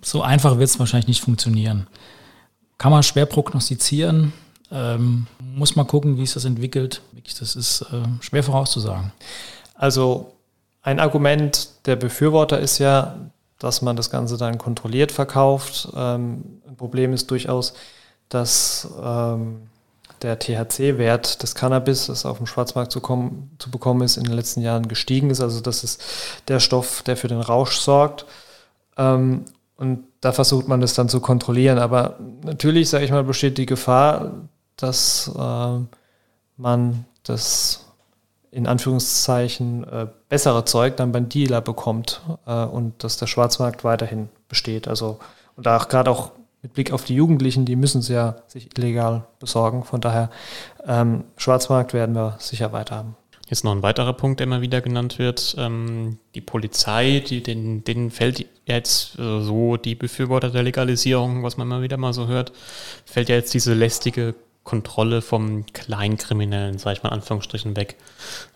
so 0.02 0.23
einfach 0.23 0.59
wird 0.59 0.69
es 0.69 0.78
wahrscheinlich 0.78 1.09
nicht 1.09 1.25
funktionieren. 1.25 1.88
Kann 2.78 2.93
man 2.93 3.02
schwer 3.02 3.26
prognostizieren, 3.26 4.33
ähm, 4.71 5.26
muss 5.40 5.75
man 5.75 5.88
gucken, 5.88 6.16
wie 6.16 6.23
es 6.23 6.35
das 6.35 6.45
entwickelt. 6.45 7.02
Das 7.40 7.57
ist 7.57 7.81
äh, 7.83 8.07
schwer 8.21 8.45
vorauszusagen. 8.45 9.11
Also 9.75 10.33
ein 10.83 11.00
Argument 11.00 11.71
der 11.87 11.97
Befürworter 11.97 12.61
ist 12.61 12.78
ja, 12.78 13.16
dass 13.58 13.82
man 13.82 13.96
das 13.96 14.11
Ganze 14.11 14.37
dann 14.37 14.58
kontrolliert 14.58 15.12
verkauft. 15.12 15.88
Ähm, 15.94 16.61
ein 16.66 16.76
Problem 16.76 17.12
ist 17.12 17.30
durchaus, 17.30 17.75
dass 18.28 18.88
ähm, 19.02 19.68
der 20.23 20.38
THC-Wert 20.38 21.42
des 21.42 21.54
Cannabis, 21.54 22.06
das 22.06 22.25
auf 22.25 22.38
dem 22.38 22.46
Schwarzmarkt 22.46 22.90
zu, 22.90 23.00
kommen, 23.00 23.50
zu 23.58 23.70
bekommen 23.70 24.02
ist, 24.02 24.16
in 24.16 24.25
den 24.25 24.32
letzten 24.32 24.62
Jahren 24.62 24.88
gestiegen 24.88 25.30
ist. 25.30 25.40
Also 25.40 25.61
das 25.61 25.84
ist 25.84 26.02
der 26.49 26.61
Stoff, 26.61 27.02
der 27.02 27.16
für 27.16 27.28
den 27.28 27.40
Rausch 27.40 27.78
sorgt. 27.78 28.26
Ähm, 28.96 29.44
und 29.76 30.04
da 30.20 30.32
versucht 30.32 30.68
man 30.68 30.80
das 30.80 30.94
dann 30.94 31.08
zu 31.08 31.20
kontrollieren. 31.20 31.78
Aber 31.78 32.18
natürlich, 32.42 32.88
sage 32.88 33.04
ich 33.04 33.11
mal, 33.11 33.25
besteht 33.25 33.58
die 33.58 33.66
Gefahr, 33.66 34.32
dass 34.76 35.30
äh, 35.37 35.78
man 36.56 37.04
das 37.25 37.84
in 38.54 38.68
Anführungszeichen 38.68 39.84
äh, 39.84 40.06
bessere 40.28 40.64
Zeug 40.64 40.96
dann 40.96 41.11
beim 41.11 41.28
Dealer 41.28 41.61
bekommt 41.61 42.23
äh, 42.46 42.64
und 42.64 43.02
dass 43.02 43.16
der 43.16 43.26
Schwarzmarkt 43.26 43.82
weiterhin 43.82 44.28
besteht. 44.49 44.87
Also 44.87 45.18
und 45.56 45.66
auch 45.66 45.88
gerade 45.88 46.11
auch 46.11 46.30
mit 46.62 46.73
Blick 46.73 46.92
auf 46.92 47.04
die 47.04 47.14
Jugendlichen, 47.14 47.66
die 47.66 47.76
müssen 47.76 47.99
es 47.99 48.08
ja 48.08 48.37
sich 48.46 48.70
illegal 48.78 49.25
besorgen. 49.40 49.84
Von 49.84 50.00
daher 50.00 50.30
ähm, 50.87 51.25
Schwarzmarkt 51.37 51.92
werden 51.92 52.14
wir 52.14 52.37
sicher 52.38 52.73
weiter 52.73 52.96
haben. 52.96 53.16
Jetzt 53.49 53.64
noch 53.64 53.73
ein 53.73 53.82
weiterer 53.82 54.14
Punkt, 54.14 54.40
der 54.40 54.46
immer 54.46 54.62
wieder 54.62 54.80
genannt 54.80 55.18
wird. 55.18 55.54
Ähm, 55.58 56.18
die 56.34 56.40
Polizei, 56.40 57.23
die, 57.26 57.42
den, 57.42 57.84
denen 57.84 58.11
fällt 58.11 58.46
jetzt 58.66 59.18
äh, 59.18 59.40
so 59.42 59.76
die 59.76 59.94
Befürworter 59.94 60.50
der 60.50 60.62
Legalisierung, 60.62 61.42
was 61.42 61.56
man 61.56 61.66
immer 61.66 61.82
wieder 61.82 61.96
mal 61.96 62.14
so 62.14 62.28
hört, 62.28 62.52
fällt 63.04 63.28
ja 63.28 63.34
jetzt 63.34 63.52
diese 63.52 63.75
lästige 63.75 64.34
Kontrolle 64.64 65.23
vom 65.23 65.66
Kleinkriminellen, 65.73 66.78
sage 66.78 66.97
ich 66.97 67.02
mal 67.02 67.11
in 67.11 67.16
Anführungsstrichen, 67.16 67.76
weg. 67.76 67.97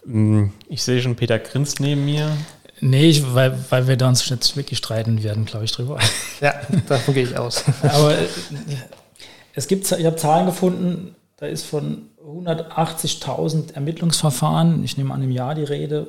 Mm, 0.05 0.47
ich 0.69 0.83
sehe 0.83 1.01
schon 1.01 1.17
Peter 1.17 1.39
grinst 1.39 1.81
neben 1.81 2.05
mir. 2.05 2.31
Nee, 2.81 3.11
ich, 3.11 3.35
weil, 3.35 3.59
weil 3.71 3.89
wir 3.89 3.97
da 3.97 4.09
uns 4.09 4.29
jetzt 4.29 4.57
wirklich 4.57 4.79
streiten 4.79 5.23
werden, 5.23 5.45
glaube 5.45 5.65
ich, 5.65 5.73
drüber. 5.73 5.99
Ja, 6.41 6.55
davon 6.87 7.15
gehe 7.15 7.25
ich 7.25 7.37
aus. 7.37 7.65
Aber 7.83 8.17
äh, 8.17 8.27
es 9.55 9.67
gibt, 9.67 9.91
ich 9.91 10.07
habe 10.07 10.17
Zahlen 10.17 10.47
gefunden, 10.47 11.17
da 11.37 11.47
ist 11.47 11.67
von 11.67 12.11
180.000 12.25 13.75
Ermittlungsverfahren, 13.75 14.85
ich 14.85 14.97
nehme 14.97 15.13
an 15.13 15.23
im 15.23 15.33
Jahr 15.33 15.57
die 15.57 15.65
Rede, 15.65 16.07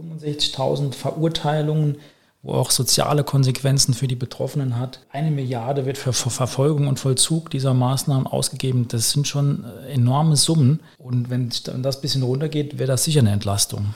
65.000 0.00 0.92
Verurteilungen, 0.94 1.96
wo 2.44 2.52
auch 2.52 2.70
soziale 2.70 3.24
Konsequenzen 3.24 3.94
für 3.94 4.06
die 4.06 4.16
Betroffenen 4.16 4.78
hat. 4.78 5.00
Eine 5.10 5.30
Milliarde 5.30 5.86
wird 5.86 5.96
für 5.98 6.12
Verfolgung 6.12 6.86
und 6.86 7.00
Vollzug 7.00 7.50
dieser 7.50 7.72
Maßnahmen 7.72 8.26
ausgegeben. 8.26 8.86
Das 8.86 9.10
sind 9.10 9.26
schon 9.26 9.64
äh, 9.64 9.94
enorme 9.94 10.36
Summen. 10.36 10.80
Und 10.98 11.30
wenn 11.30 11.48
das 11.48 11.96
ein 11.96 12.02
bisschen 12.02 12.22
runtergeht, 12.22 12.78
wäre 12.78 12.88
das 12.88 13.04
sicher 13.04 13.20
eine 13.20 13.32
Entlastung. 13.32 13.94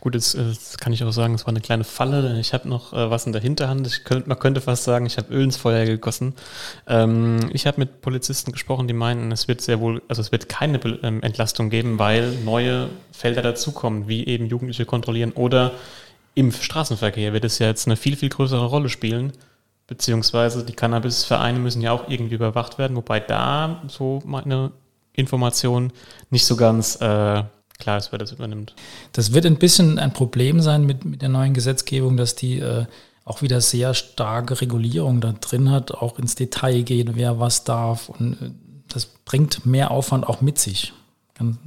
Gut, 0.00 0.14
jetzt, 0.14 0.34
äh, 0.34 0.48
jetzt, 0.48 0.80
kann 0.82 0.92
ich 0.92 1.02
auch 1.02 1.12
sagen, 1.12 1.34
es 1.34 1.46
war 1.46 1.48
eine 1.48 1.62
kleine 1.62 1.84
Falle, 1.84 2.38
ich 2.38 2.52
habe 2.52 2.68
noch 2.68 2.92
äh, 2.92 3.10
was 3.10 3.24
in 3.26 3.32
der 3.32 3.40
Hinterhand. 3.40 4.04
Könnt, 4.04 4.26
man 4.26 4.38
könnte 4.38 4.60
fast 4.60 4.84
sagen, 4.84 5.06
ich 5.06 5.16
habe 5.16 5.32
Öl 5.32 5.44
ins 5.44 5.56
Feuer 5.56 5.86
gegossen. 5.86 6.34
Ähm, 6.86 7.50
ich 7.54 7.66
habe 7.66 7.80
mit 7.80 8.02
Polizisten 8.02 8.52
gesprochen, 8.52 8.86
die 8.86 8.94
meinten, 8.94 9.32
es 9.32 9.48
wird 9.48 9.62
sehr 9.62 9.80
wohl, 9.80 10.02
also 10.08 10.20
es 10.20 10.30
wird 10.30 10.50
keine 10.50 10.78
ähm, 11.02 11.22
Entlastung 11.22 11.70
geben, 11.70 11.98
weil 11.98 12.32
neue 12.44 12.90
Felder 13.12 13.40
dazukommen, 13.40 14.08
wie 14.08 14.26
eben 14.26 14.46
Jugendliche 14.46 14.84
kontrollieren 14.84 15.32
oder 15.32 15.72
im 16.34 16.52
Straßenverkehr 16.52 17.32
wird 17.32 17.44
es 17.44 17.58
ja 17.58 17.66
jetzt 17.66 17.86
eine 17.86 17.96
viel, 17.96 18.16
viel 18.16 18.28
größere 18.28 18.66
Rolle 18.66 18.88
spielen. 18.88 19.32
Beziehungsweise 19.86 20.64
die 20.64 20.72
Cannabis-Vereine 20.72 21.58
müssen 21.58 21.82
ja 21.82 21.92
auch 21.92 22.08
irgendwie 22.08 22.36
überwacht 22.36 22.78
werden, 22.78 22.96
wobei 22.96 23.20
da 23.20 23.82
so 23.88 24.22
meine 24.24 24.72
Information 25.12 25.92
nicht 26.30 26.46
so 26.46 26.56
ganz 26.56 26.96
äh, 26.96 27.42
klar 27.78 27.98
ist, 27.98 28.12
wer 28.12 28.18
das 28.18 28.32
übernimmt. 28.32 28.74
Das 29.12 29.34
wird 29.34 29.44
ein 29.44 29.56
bisschen 29.58 29.98
ein 29.98 30.12
Problem 30.12 30.60
sein 30.60 30.84
mit, 30.84 31.04
mit 31.04 31.20
der 31.20 31.28
neuen 31.28 31.52
Gesetzgebung, 31.52 32.16
dass 32.16 32.34
die 32.34 32.60
äh, 32.60 32.86
auch 33.24 33.42
wieder 33.42 33.60
sehr 33.60 33.92
starke 33.92 34.60
Regulierung 34.60 35.20
da 35.20 35.32
drin 35.32 35.70
hat, 35.70 35.92
auch 35.92 36.18
ins 36.18 36.34
Detail 36.34 36.82
geht, 36.82 37.14
wer 37.16 37.38
was 37.38 37.64
darf. 37.64 38.08
Und 38.08 38.40
äh, 38.40 38.50
das 38.88 39.06
bringt 39.06 39.66
mehr 39.66 39.90
Aufwand 39.90 40.26
auch 40.26 40.40
mit 40.40 40.58
sich. 40.58 40.92
Kann, 41.34 41.58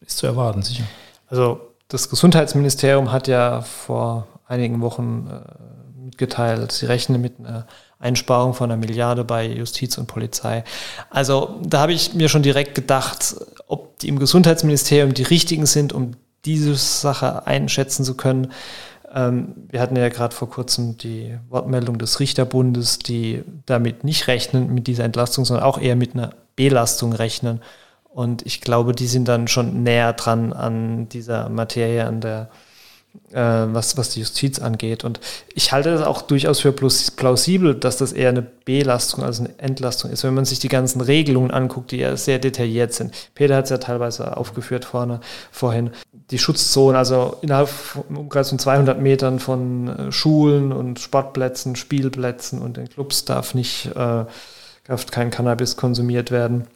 ist 0.00 0.18
zu 0.18 0.26
erwarten, 0.26 0.62
sicher. 0.62 0.84
Also 1.28 1.67
das 1.88 2.10
Gesundheitsministerium 2.10 3.12
hat 3.12 3.28
ja 3.28 3.62
vor 3.62 4.28
einigen 4.46 4.80
Wochen 4.80 5.28
äh, 5.30 6.04
mitgeteilt, 6.04 6.72
sie 6.72 6.86
rechnen 6.86 7.20
mit 7.20 7.38
einer 7.38 7.66
Einsparung 7.98 8.54
von 8.54 8.70
einer 8.70 8.78
Milliarde 8.78 9.24
bei 9.24 9.46
Justiz 9.46 9.98
und 9.98 10.06
Polizei. 10.06 10.64
Also 11.10 11.58
da 11.64 11.80
habe 11.80 11.92
ich 11.92 12.14
mir 12.14 12.28
schon 12.28 12.42
direkt 12.42 12.74
gedacht, 12.74 13.34
ob 13.66 13.98
die 13.98 14.08
im 14.08 14.18
Gesundheitsministerium 14.18 15.14
die 15.14 15.24
richtigen 15.24 15.66
sind, 15.66 15.92
um 15.92 16.12
diese 16.44 16.74
Sache 16.76 17.46
einschätzen 17.46 18.04
zu 18.04 18.16
können. 18.16 18.52
Ähm, 19.12 19.54
wir 19.68 19.80
hatten 19.80 19.96
ja 19.96 20.08
gerade 20.10 20.34
vor 20.34 20.48
kurzem 20.50 20.96
die 20.98 21.36
Wortmeldung 21.48 21.98
des 21.98 22.20
Richterbundes, 22.20 22.98
die 22.98 23.42
damit 23.66 24.04
nicht 24.04 24.28
rechnen 24.28 24.72
mit 24.72 24.86
dieser 24.86 25.04
Entlastung, 25.04 25.44
sondern 25.44 25.64
auch 25.64 25.78
eher 25.78 25.96
mit 25.96 26.14
einer 26.14 26.30
Belastung 26.54 27.12
rechnen. 27.12 27.60
Und 28.18 28.44
ich 28.44 28.60
glaube, 28.60 28.96
die 28.96 29.06
sind 29.06 29.28
dann 29.28 29.46
schon 29.46 29.84
näher 29.84 30.12
dran 30.12 30.52
an 30.52 31.08
dieser 31.08 31.48
Materie, 31.50 32.04
an 32.04 32.20
der, 32.20 32.48
äh, 33.30 33.38
was, 33.38 33.96
was 33.96 34.10
die 34.10 34.18
Justiz 34.18 34.58
angeht. 34.58 35.04
Und 35.04 35.20
ich 35.54 35.70
halte 35.70 35.92
das 35.92 36.02
auch 36.02 36.22
durchaus 36.22 36.58
für 36.58 36.72
plausibel, 36.72 37.76
dass 37.76 37.96
das 37.96 38.12
eher 38.12 38.30
eine 38.30 38.42
Belastung 38.42 39.22
als 39.22 39.38
eine 39.38 39.56
Entlastung 39.60 40.10
ist, 40.10 40.24
wenn 40.24 40.34
man 40.34 40.46
sich 40.46 40.58
die 40.58 40.66
ganzen 40.66 41.00
Regelungen 41.00 41.52
anguckt, 41.52 41.92
die 41.92 41.98
ja 41.98 42.16
sehr 42.16 42.40
detailliert 42.40 42.92
sind. 42.92 43.14
Peter 43.36 43.54
hat 43.54 43.66
es 43.66 43.70
ja 43.70 43.78
teilweise 43.78 44.36
aufgeführt 44.36 44.84
vorne, 44.84 45.20
vorhin. 45.52 45.90
Die 46.32 46.40
Schutzzone, 46.40 46.98
also 46.98 47.36
innerhalb 47.40 47.70
im 48.08 48.16
Umkreis 48.16 48.48
von 48.48 48.58
200 48.58 49.00
Metern 49.00 49.38
von 49.38 50.08
äh, 50.08 50.10
Schulen 50.10 50.72
und 50.72 50.98
Sportplätzen, 50.98 51.76
Spielplätzen 51.76 52.62
und 52.62 52.78
den 52.78 52.88
Clubs 52.88 53.24
darf 53.24 53.54
nicht, 53.54 53.86
äh, 53.94 54.24
darf 54.88 55.06
kein 55.12 55.30
Cannabis 55.30 55.76
konsumiert 55.76 56.32
werden 56.32 56.66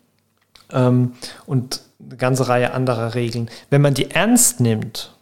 ähm, 0.72 1.12
und 1.46 1.80
eine 2.04 2.16
ganze 2.16 2.48
Reihe 2.48 2.72
anderer 2.72 3.14
Regeln. 3.14 3.50
Wenn 3.70 3.82
man 3.82 3.94
die 3.94 4.10
ernst 4.10 4.60
nimmt, 4.60 5.14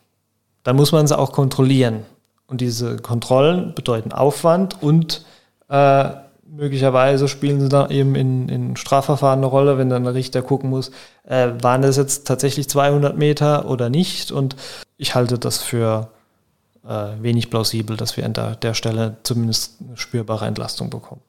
dann 0.62 0.76
muss 0.76 0.92
man 0.92 1.06
sie 1.06 1.18
auch 1.18 1.32
kontrollieren. 1.32 2.04
Und 2.46 2.60
diese 2.60 2.96
Kontrollen 2.96 3.74
bedeuten 3.74 4.12
Aufwand 4.12 4.82
und 4.82 5.24
äh, 5.68 6.10
möglicherweise 6.50 7.28
spielen 7.28 7.60
sie 7.60 7.68
dann 7.68 7.90
eben 7.90 8.14
in, 8.16 8.48
in 8.48 8.76
Strafverfahren 8.76 9.38
eine 9.38 9.46
Rolle, 9.46 9.78
wenn 9.78 9.88
dann 9.88 10.04
der 10.04 10.14
Richter 10.14 10.42
gucken 10.42 10.70
muss, 10.70 10.90
äh, 11.24 11.50
waren 11.62 11.82
das 11.82 11.96
jetzt 11.96 12.26
tatsächlich 12.26 12.68
200 12.68 13.16
Meter 13.16 13.68
oder 13.68 13.88
nicht. 13.88 14.32
Und 14.32 14.56
ich 14.96 15.14
halte 15.14 15.38
das 15.38 15.58
für 15.58 16.10
äh, 16.84 17.06
wenig 17.20 17.50
plausibel, 17.50 17.96
dass 17.96 18.16
wir 18.16 18.26
an 18.26 18.32
der, 18.32 18.56
der 18.56 18.74
Stelle 18.74 19.16
zumindest 19.22 19.76
eine 19.80 19.96
spürbare 19.96 20.46
Entlastung 20.46 20.90
bekommen. 20.90 21.22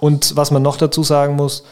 Und 0.00 0.36
was 0.36 0.50
man 0.50 0.62
noch 0.62 0.76
dazu 0.76 1.04
sagen 1.04 1.36
muss, 1.36 1.64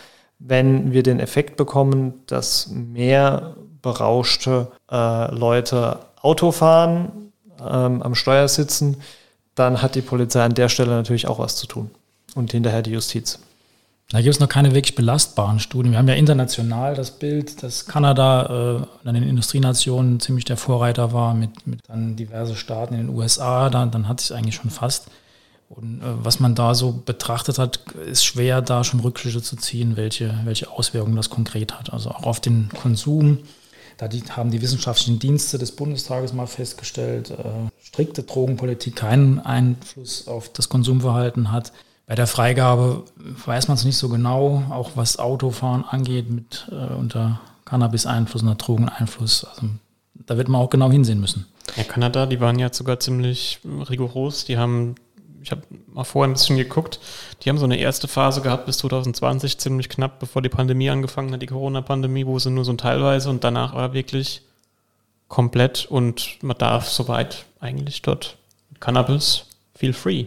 wenn 0.45 0.93
wir 0.93 1.03
den 1.03 1.21
Effekt 1.21 1.57
bekommen, 1.57 2.15
dass 2.27 2.69
mehr 2.69 3.57
berauschte 3.81 4.69
äh, 4.91 5.35
Leute 5.35 5.99
Auto 6.21 6.53
fahren, 6.53 7.33
ähm, 7.61 8.03
am 8.03 8.15
Steuer 8.15 8.49
sitzen, 8.49 8.97
dann 9.55 9.83
hat 9.83 9.95
die 9.95 10.03
Polizei 10.03 10.43
an 10.43 10.55
der 10.55 10.69
Stelle 10.69 10.91
natürlich 10.91 11.29
auch 11.29 11.39
was 11.39 11.57
zu 11.57 11.67
tun. 11.67 11.91
Und 12.35 12.53
hinterher 12.53 12.83
die 12.83 12.93
Justiz. 12.93 13.39
Da 14.09 14.21
gibt 14.21 14.35
es 14.35 14.41
noch 14.41 14.49
keine 14.49 14.75
wirklich 14.75 14.95
belastbaren 14.95 15.59
Studien. 15.59 15.93
Wir 15.93 15.99
haben 15.99 16.09
ja 16.09 16.15
international 16.15 16.95
das 16.95 17.13
Bild, 17.13 17.63
dass 17.63 17.87
Kanada 17.87 18.87
äh, 19.05 19.09
an 19.09 19.15
den 19.15 19.23
Industrienationen 19.23 20.21
ziemlich 20.21 20.45
der 20.45 20.57
Vorreiter 20.57 21.13
war 21.13 21.35
mit, 21.35 21.67
mit 21.67 21.81
dann 21.89 22.17
diverse 22.17 22.55
Staaten 22.55 22.95
in 22.95 23.07
den 23.07 23.17
USA. 23.17 23.71
Dann, 23.71 23.91
dann 23.91 24.09
hat 24.09 24.21
sich 24.21 24.35
eigentlich 24.35 24.57
schon 24.57 24.71
fast. 24.71 25.07
Und 25.75 26.03
äh, 26.03 26.25
was 26.25 26.39
man 26.39 26.55
da 26.55 26.75
so 26.75 26.93
betrachtet 26.93 27.59
hat, 27.59 27.81
ist 28.07 28.25
schwer, 28.25 28.61
da 28.61 28.85
schon 28.85 29.01
Rückschlüsse 29.01 29.43
zu 29.43 29.57
ziehen, 29.57 29.97
welche, 29.97 30.39
welche 30.45 30.71
Auswirkungen 30.71 31.17
das 31.17 31.31
konkret 31.31 31.79
hat. 31.79 31.93
Also 31.93 32.11
auch 32.11 32.25
auf 32.25 32.41
den 32.41 32.69
Konsum. 32.69 33.39
Da 33.97 34.09
die, 34.09 34.23
haben 34.31 34.51
die 34.51 34.61
wissenschaftlichen 34.61 35.19
Dienste 35.19 35.59
des 35.59 35.73
Bundestages 35.73 36.33
mal 36.33 36.47
festgestellt, 36.47 37.31
äh, 37.31 37.71
strikte 37.83 38.23
Drogenpolitik 38.23 38.97
keinen 38.97 39.39
Einfluss 39.39 40.29
auf 40.29 40.53
das 40.53 40.69
Konsumverhalten 40.69 41.53
hat. 41.53 41.73
Bei 42.07 42.15
der 42.15 42.27
Freigabe 42.27 43.05
weiß 43.47 43.69
man 43.69 43.77
es 43.77 43.85
nicht 43.85 43.97
so 43.97 44.09
genau, 44.09 44.65
auch 44.71 44.93
was 44.97 45.19
Autofahren 45.19 45.85
angeht, 45.85 46.31
mit 46.31 46.69
äh, 46.71 46.95
unter 46.95 47.41
Cannabis-Einfluss, 47.65 48.43
unter 48.43 48.57
Drogeneinfluss. 48.57 49.45
Also, 49.45 49.69
da 50.27 50.37
wird 50.37 50.49
man 50.49 50.61
auch 50.61 50.69
genau 50.69 50.91
hinsehen 50.91 51.21
müssen. 51.21 51.47
Ja, 51.77 51.85
Kanada, 51.85 52.27
die 52.27 52.41
waren 52.41 52.59
ja 52.59 52.73
sogar 52.73 53.01
ziemlich 53.01 53.61
rigoros. 53.89 54.45
Die 54.45 54.59
haben 54.59 54.97
ich 55.43 55.51
habe 55.51 55.63
mal 55.93 56.05
vorher 56.05 56.31
ein 56.31 56.35
bisschen 56.35 56.57
geguckt, 56.57 57.01
die 57.43 57.49
haben 57.49 57.59
so 57.59 57.65
eine 57.65 57.79
erste 57.79 58.09
Phase 58.09 58.41
gehabt 58.41 58.67
bis 58.67 58.79
2020, 58.79 59.59
ziemlich 59.59 59.89
knapp, 59.89 60.21
bevor 60.21 60.41
die 60.41 60.49
Pandemie 60.49 60.89
angefangen 60.89 61.33
hat, 61.33 61.43
die 61.43 61.47
Corona-Pandemie, 61.47 62.27
wo 62.27 62.39
sie 62.39 62.51
nur 62.51 62.65
so 62.65 62.73
teilweise 62.75 63.29
und 63.29 63.43
danach 63.45 63.75
war 63.75 63.93
wirklich 63.93 64.43
komplett 65.29 65.87
und 65.87 66.43
man 66.43 66.57
darf 66.59 66.89
soweit 66.89 67.47
eigentlich 67.61 68.03
dort 68.03 68.37
Cannabis 68.81 69.47
feel 69.75 69.93
free. 69.93 70.27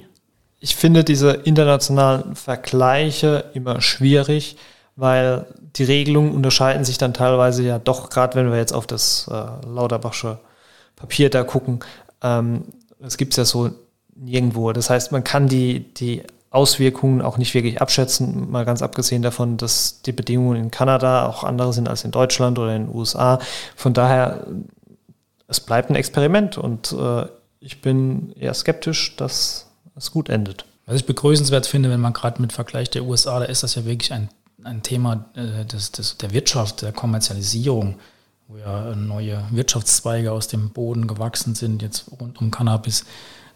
Ich 0.60 0.76
finde 0.76 1.04
diese 1.04 1.32
internationalen 1.32 2.36
Vergleiche 2.36 3.52
immer 3.54 3.82
schwierig, 3.82 4.58
weil 4.96 5.46
die 5.76 5.84
Regelungen 5.84 6.34
unterscheiden 6.34 6.86
sich 6.86 6.98
dann 6.98 7.14
teilweise 7.14 7.64
ja 7.64 7.80
doch, 7.80 8.10
gerade 8.10 8.36
wenn 8.36 8.50
wir 8.50 8.58
jetzt 8.58 8.74
auf 8.74 8.88
das 8.88 9.30
äh, 9.30 9.68
Lauterbachsche 9.68 10.40
Papier 10.96 11.30
da 11.30 11.44
gucken, 11.44 11.82
ähm, 12.22 12.64
das 13.00 13.18
gibt 13.18 13.34
es 13.34 13.38
ja 13.38 13.46
so 13.46 13.72
nirgendwo. 14.16 14.72
Das 14.72 14.90
heißt, 14.90 15.12
man 15.12 15.24
kann 15.24 15.48
die, 15.48 15.94
die 15.94 16.24
Auswirkungen 16.50 17.22
auch 17.22 17.38
nicht 17.38 17.54
wirklich 17.54 17.82
abschätzen, 17.82 18.50
mal 18.50 18.64
ganz 18.66 18.82
abgesehen 18.82 19.22
davon, 19.22 19.58
dass 19.58 20.02
die 20.02 20.14
Bedingungen 20.14 20.56
in 20.56 20.72
Kanada 20.72 21.28
auch 21.28 21.44
andere 21.44 21.74
sind 21.74 21.90
als 21.90 22.06
in 22.06 22.12
Deutschland 22.12 22.58
oder 22.58 22.74
in 22.76 22.88
den 22.88 22.96
USA. 22.96 23.40
Von 23.76 23.94
daher, 23.94 24.48
es 25.48 25.60
bleibt 25.60 25.90
ein 25.90 25.96
Experiment 25.96 26.58
und 26.58 26.94
äh, 26.94 27.26
ich 27.60 27.82
bin 27.82 28.32
eher 28.40 28.54
skeptisch, 28.54 29.16
dass 29.18 29.68
es 29.96 30.12
gut 30.12 30.30
endet. 30.30 30.66
Was 30.86 30.96
ich 30.96 31.06
begrüßenswert 31.06 31.66
finde, 31.66 31.90
wenn 31.90 32.00
man 32.00 32.14
gerade 32.14 32.42
mit 32.42 32.54
Vergleich 32.54 32.90
der 32.90 33.04
USA, 33.04 33.40
da 33.40 33.46
ist 33.46 33.64
das 33.64 33.76
ja 33.76 33.86
wirklich 33.86 34.14
ein, 34.14 34.30
ein 34.64 34.82
Thema 34.82 35.26
äh, 35.36 35.66
des, 35.66 35.92
des, 35.92 36.18
der 36.18 36.32
Wirtschaft, 36.32 36.84
der 36.84 36.94
Kommerzialisierung, 36.94 37.96
wo 38.48 38.58
ja 38.58 38.96
neue 38.96 39.44
Wirtschaftszweige 39.52 40.32
aus 40.32 40.48
dem 40.48 40.70
Boden 40.70 41.08
gewachsen 41.08 41.56
sind, 41.56 41.82
jetzt 41.82 42.06
rund 42.20 42.40
um 42.40 42.52
Cannabis. 42.52 43.04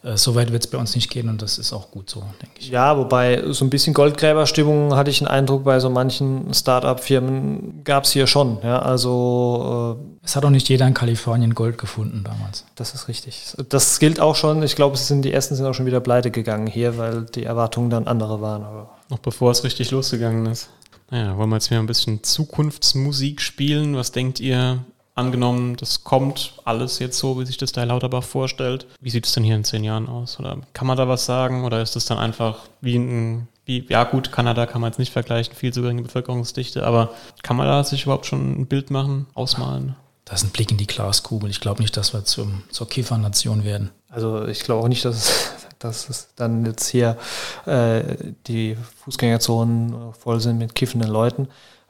Äh, 0.03 0.17
so 0.17 0.35
weit 0.35 0.51
wird 0.51 0.63
es 0.63 0.69
bei 0.69 0.77
uns 0.77 0.95
nicht 0.95 1.09
gehen 1.09 1.29
und 1.29 1.41
das 1.41 1.57
ist 1.57 1.73
auch 1.73 1.91
gut 1.91 2.09
so, 2.09 2.21
denke 2.41 2.59
ich. 2.59 2.69
Ja, 2.69 2.97
wobei 2.97 3.43
so 3.51 3.65
ein 3.65 3.69
bisschen 3.69 3.93
Goldgräberstimmung 3.93 4.95
hatte 4.95 5.09
ich 5.09 5.21
einen 5.21 5.27
Eindruck, 5.27 5.63
bei 5.63 5.79
so 5.79 5.89
manchen 5.89 6.53
Start-up-Firmen 6.53 7.83
gab 7.83 8.05
es 8.05 8.11
hier 8.11 8.27
schon. 8.27 8.59
Ja, 8.63 8.79
also 8.79 9.97
äh, 9.99 10.25
es 10.25 10.35
hat 10.35 10.45
auch 10.45 10.49
nicht 10.49 10.69
jeder 10.69 10.87
in 10.87 10.93
Kalifornien 10.93 11.53
Gold 11.53 11.77
gefunden 11.77 12.23
damals. 12.23 12.65
Das 12.75 12.93
ist 12.93 13.07
richtig. 13.07 13.55
Das 13.69 13.99
gilt 13.99 14.19
auch 14.19 14.35
schon. 14.35 14.63
Ich 14.63 14.75
glaube, 14.75 14.95
es 14.95 15.07
sind 15.07 15.23
die 15.23 15.33
ersten 15.33 15.55
sind 15.55 15.65
auch 15.65 15.73
schon 15.73 15.85
wieder 15.85 15.99
pleite 15.99 16.31
gegangen 16.31 16.67
hier, 16.67 16.97
weil 16.97 17.25
die 17.25 17.43
Erwartungen 17.43 17.89
dann 17.89 18.07
andere 18.07 18.41
waren. 18.41 18.63
Aber 18.63 18.89
Noch 19.09 19.19
bevor 19.19 19.51
es 19.51 19.63
richtig 19.63 19.91
losgegangen 19.91 20.45
ist. 20.45 20.69
Naja, 21.11 21.35
wollen 21.37 21.49
wir 21.49 21.55
jetzt 21.55 21.71
wieder 21.71 21.79
ein 21.79 21.87
bisschen 21.87 22.23
Zukunftsmusik 22.23 23.41
spielen? 23.41 23.95
Was 23.95 24.11
denkt 24.11 24.39
ihr? 24.39 24.79
Angenommen, 25.19 25.75
das 25.75 26.05
kommt 26.05 26.53
alles 26.63 26.99
jetzt 26.99 27.19
so, 27.19 27.37
wie 27.37 27.45
sich 27.45 27.57
das 27.57 27.73
der 27.73 27.85
Lauterbach 27.85 28.23
vorstellt. 28.23 28.87
Wie 29.01 29.09
sieht 29.09 29.25
es 29.25 29.33
denn 29.33 29.43
hier 29.43 29.57
in 29.57 29.65
zehn 29.65 29.83
Jahren 29.83 30.07
aus? 30.07 30.39
Oder 30.39 30.59
kann 30.71 30.87
man 30.87 30.95
da 30.95 31.09
was 31.09 31.25
sagen? 31.25 31.65
Oder 31.65 31.81
ist 31.81 31.97
es 31.97 32.05
dann 32.05 32.17
einfach 32.17 32.59
wie 32.79 32.95
ein, 32.95 33.49
wie, 33.65 33.85
ja 33.89 34.05
gut, 34.05 34.31
Kanada 34.31 34.65
kann 34.65 34.79
man 34.79 34.91
jetzt 34.91 34.97
nicht 34.97 35.11
vergleichen, 35.11 35.53
viel 35.53 35.73
zu 35.73 35.81
geringe 35.81 36.03
Bevölkerungsdichte, 36.03 36.85
aber 36.85 37.11
kann 37.43 37.57
man 37.57 37.67
da 37.67 37.83
sich 37.83 38.03
überhaupt 38.03 38.27
schon 38.27 38.61
ein 38.61 38.67
Bild 38.67 38.91
machen, 38.91 39.27
ausmalen? 39.33 39.97
Das 40.23 40.41
ist 40.41 40.47
ein 40.47 40.51
Blick 40.53 40.71
in 40.71 40.77
die 40.77 40.87
Glaskugel. 40.87 41.49
Ich 41.49 41.59
glaube 41.59 41.81
nicht, 41.81 41.97
dass 41.97 42.13
wir 42.13 42.23
zum, 42.23 42.63
zur 42.69 42.87
Kiffernation 42.87 43.65
werden. 43.65 43.89
Also 44.07 44.45
ich 44.45 44.61
glaube 44.61 44.83
auch 44.83 44.87
nicht, 44.87 45.03
dass 45.03 45.17
es, 45.17 45.51
dass 45.79 46.07
es 46.07 46.29
dann 46.37 46.65
jetzt 46.65 46.87
hier 46.87 47.17
äh, 47.65 48.03
die 48.47 48.77
Fußgängerzonen 49.03 50.13
voll 50.13 50.39
sind 50.39 50.59
mit 50.59 50.75
kiffenden 50.75 51.09
Leuten. 51.09 51.49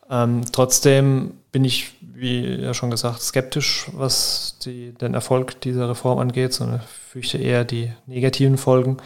Ähm, 0.09 0.41
trotzdem 0.51 1.33
bin 1.51 1.65
ich, 1.65 1.93
wie 2.01 2.43
ja 2.45 2.73
schon 2.73 2.91
gesagt, 2.91 3.21
skeptisch, 3.21 3.87
was 3.93 4.57
die, 4.65 4.93
den 4.93 5.13
Erfolg 5.13 5.61
dieser 5.61 5.89
Reform 5.89 6.19
angeht, 6.19 6.53
sondern 6.53 6.81
fürchte 7.11 7.37
eher 7.37 7.63
die 7.63 7.91
negativen 8.05 8.57
Folgen. 8.57 8.97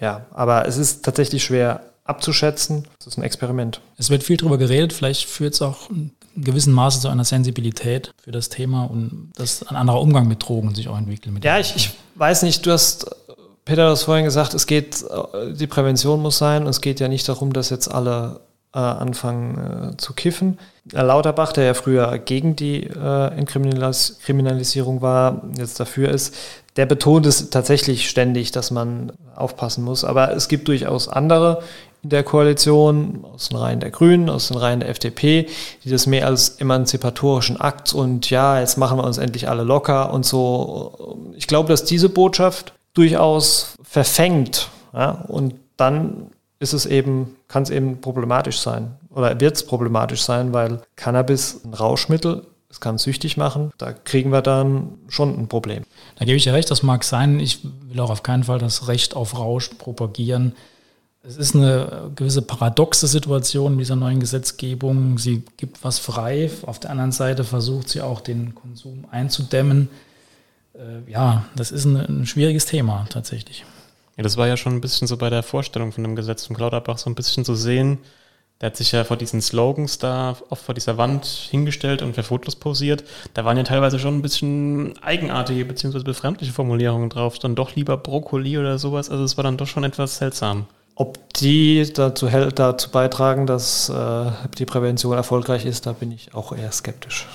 Ja, 0.00 0.26
aber 0.32 0.66
es 0.66 0.78
ist 0.78 1.04
tatsächlich 1.04 1.44
schwer 1.44 1.80
abzuschätzen. 2.04 2.88
Es 2.98 3.06
ist 3.06 3.18
ein 3.18 3.22
Experiment. 3.22 3.80
Es 3.98 4.10
wird 4.10 4.24
viel 4.24 4.36
darüber 4.36 4.58
geredet, 4.58 4.92
vielleicht 4.92 5.28
führt 5.28 5.54
es 5.54 5.62
auch 5.62 5.90
in 5.90 6.10
gewissem 6.34 6.72
Maße 6.72 7.00
zu 7.00 7.08
einer 7.08 7.24
Sensibilität 7.24 8.12
für 8.22 8.32
das 8.32 8.48
Thema 8.48 8.84
und 8.84 9.32
dass 9.36 9.62
ein 9.66 9.76
anderer 9.76 10.00
Umgang 10.00 10.26
mit 10.26 10.46
Drogen 10.46 10.74
sich 10.74 10.88
auch 10.88 10.96
entwickelt. 10.96 11.44
ja, 11.44 11.58
ich, 11.58 11.76
ich 11.76 11.90
weiß 12.16 12.42
nicht, 12.42 12.64
du 12.64 12.72
hast 12.72 13.06
Peter 13.64 13.90
hat 13.90 13.98
vorhin 14.00 14.24
gesagt, 14.24 14.54
es 14.54 14.66
geht, 14.66 15.04
die 15.52 15.66
Prävention 15.68 16.20
muss 16.20 16.38
sein 16.38 16.62
und 16.62 16.68
es 16.68 16.80
geht 16.80 16.98
ja 16.98 17.06
nicht 17.06 17.28
darum, 17.28 17.52
dass 17.52 17.70
jetzt 17.70 17.86
alle 17.86 18.40
äh, 18.74 18.78
anfangen 18.78 19.92
äh, 19.92 19.96
zu 19.96 20.14
kiffen. 20.14 20.58
Herr 20.92 21.04
Lauterbach, 21.04 21.52
der 21.52 21.64
ja 21.64 21.74
früher 21.74 22.18
gegen 22.18 22.56
die 22.56 22.84
äh, 22.84 23.26
Entkriminalisierung 23.36 25.02
war, 25.02 25.42
jetzt 25.56 25.78
dafür 25.78 26.08
ist, 26.08 26.34
der 26.76 26.86
betont 26.86 27.26
es 27.26 27.50
tatsächlich 27.50 28.08
ständig, 28.08 28.50
dass 28.50 28.70
man 28.70 29.12
aufpassen 29.36 29.84
muss. 29.84 30.04
Aber 30.04 30.34
es 30.34 30.48
gibt 30.48 30.68
durchaus 30.68 31.08
andere 31.08 31.62
in 32.02 32.10
der 32.10 32.24
Koalition, 32.24 33.24
aus 33.32 33.50
den 33.50 33.58
Reihen 33.58 33.80
der 33.80 33.90
Grünen, 33.90 34.28
aus 34.28 34.48
den 34.48 34.56
Reihen 34.56 34.80
der 34.80 34.88
FDP, 34.88 35.46
die 35.84 35.90
das 35.90 36.06
mehr 36.06 36.26
als 36.26 36.60
emanzipatorischen 36.60 37.60
Akt 37.60 37.92
und 37.92 38.28
ja, 38.30 38.58
jetzt 38.58 38.76
machen 38.76 38.98
wir 38.98 39.04
uns 39.04 39.18
endlich 39.18 39.48
alle 39.48 39.62
locker 39.62 40.12
und 40.12 40.26
so. 40.26 41.18
Ich 41.36 41.46
glaube, 41.46 41.68
dass 41.68 41.84
diese 41.84 42.08
Botschaft 42.08 42.72
durchaus 42.94 43.76
verfängt. 43.84 44.68
Ja, 44.92 45.24
und 45.28 45.54
dann 45.76 46.30
ist 46.62 46.72
es 46.72 46.86
eben, 46.86 47.36
kann 47.48 47.64
es 47.64 47.70
eben 47.70 48.00
problematisch 48.00 48.60
sein 48.60 48.96
oder 49.10 49.38
wird 49.40 49.56
es 49.56 49.66
problematisch 49.66 50.22
sein, 50.22 50.52
weil 50.52 50.80
Cannabis 50.96 51.60
ein 51.64 51.74
Rauschmittel, 51.74 52.46
es 52.70 52.80
kann 52.80 52.96
süchtig 52.96 53.36
machen, 53.36 53.70
da 53.76 53.92
kriegen 53.92 54.30
wir 54.30 54.40
dann 54.40 54.94
schon 55.08 55.38
ein 55.38 55.48
Problem. 55.48 55.84
Da 56.16 56.24
gebe 56.24 56.36
ich 56.36 56.46
ja 56.46 56.54
recht, 56.54 56.70
das 56.70 56.82
mag 56.82 57.04
sein. 57.04 57.38
Ich 57.38 57.64
will 57.64 58.00
auch 58.00 58.08
auf 58.08 58.22
keinen 58.22 58.44
Fall 58.44 58.58
das 58.58 58.88
Recht 58.88 59.14
auf 59.14 59.38
Rausch 59.38 59.68
propagieren. 59.76 60.54
Es 61.22 61.36
ist 61.36 61.54
eine 61.54 62.10
gewisse 62.16 62.42
paradoxe 62.42 63.06
Situation 63.06 63.76
dieser 63.76 63.94
neuen 63.94 64.20
Gesetzgebung. 64.20 65.18
Sie 65.18 65.42
gibt 65.56 65.84
was 65.84 65.98
frei, 65.98 66.50
auf 66.64 66.80
der 66.80 66.90
anderen 66.90 67.12
Seite 67.12 67.44
versucht 67.44 67.90
sie 67.90 68.00
auch 68.00 68.20
den 68.20 68.54
Konsum 68.54 69.04
einzudämmen. 69.10 69.88
Äh, 70.74 71.10
ja, 71.10 71.44
das 71.54 71.72
ist 71.72 71.84
ein, 71.84 71.96
ein 71.96 72.26
schwieriges 72.26 72.64
Thema 72.64 73.06
tatsächlich. 73.10 73.64
Ja, 74.22 74.24
das 74.24 74.36
war 74.36 74.46
ja 74.46 74.56
schon 74.56 74.74
ein 74.74 74.80
bisschen 74.80 75.08
so 75.08 75.16
bei 75.16 75.30
der 75.30 75.42
Vorstellung 75.42 75.90
von 75.90 76.04
dem 76.04 76.14
Gesetz 76.14 76.46
von 76.46 76.54
Klauterbach 76.54 76.96
so 76.96 77.10
ein 77.10 77.16
bisschen 77.16 77.44
zu 77.44 77.56
sehen. 77.56 77.98
Der 78.60 78.68
hat 78.68 78.76
sich 78.76 78.92
ja 78.92 79.02
vor 79.02 79.16
diesen 79.16 79.40
Slogans 79.40 79.98
da 79.98 80.36
oft 80.48 80.62
vor 80.64 80.76
dieser 80.76 80.96
Wand 80.96 81.26
hingestellt 81.26 82.02
und 82.02 82.14
für 82.14 82.22
Fotos 82.22 82.54
posiert. 82.54 83.02
Da 83.34 83.44
waren 83.44 83.56
ja 83.56 83.64
teilweise 83.64 83.98
schon 83.98 84.16
ein 84.16 84.22
bisschen 84.22 84.96
eigenartige 85.02 85.64
bzw. 85.64 86.04
befremdliche 86.04 86.52
Formulierungen 86.52 87.10
drauf. 87.10 87.40
Dann 87.40 87.56
doch 87.56 87.74
lieber 87.74 87.96
Brokkoli 87.96 88.58
oder 88.58 88.78
sowas. 88.78 89.10
Also 89.10 89.24
es 89.24 89.36
war 89.36 89.42
dann 89.42 89.56
doch 89.56 89.66
schon 89.66 89.82
etwas 89.82 90.18
seltsam. 90.18 90.66
Ob 90.94 91.18
die 91.34 91.84
dazu, 91.92 92.28
dazu 92.28 92.90
beitragen, 92.92 93.48
dass 93.48 93.88
äh, 93.88 94.26
die 94.56 94.66
Prävention 94.66 95.16
erfolgreich 95.16 95.66
ist, 95.66 95.86
da 95.86 95.94
bin 95.94 96.12
ich 96.12 96.32
auch 96.32 96.56
eher 96.56 96.70
skeptisch. 96.70 97.26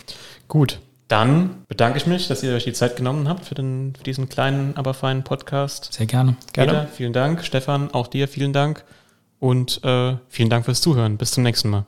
Gut, 0.47 0.80
dann 1.08 1.63
bedanke 1.67 1.98
ich 1.98 2.06
mich, 2.06 2.28
dass 2.28 2.43
ihr 2.43 2.54
euch 2.54 2.65
die 2.65 2.74
Zeit 2.74 2.98
genommen 2.98 3.30
habt 3.30 3.46
für, 3.46 3.56
den, 3.56 3.93
für 3.96 4.04
diesen 4.04 4.28
kleinen, 4.30 4.76
aber 4.76 4.93
feinen 4.93 5.24
Podcast. 5.24 5.93
Sehr 5.93 6.06
gerne. 6.06 6.36
gerne. 6.54 6.72
Peter, 6.72 6.88
vielen 6.88 7.13
Dank. 7.13 7.46
Stefan, 7.46 7.93
auch 7.93 8.08
dir 8.08 8.28
vielen 8.28 8.54
Dank. 8.54 8.84
Und 9.39 9.84
äh, 9.84 10.15
vielen 10.28 10.50
Dank 10.50 10.65
fürs 10.65 10.82
Zuhören. 10.82 11.17
Bis 11.17 11.32
zum 11.32 11.43
nächsten 11.43 11.70
Mal. 11.70 11.86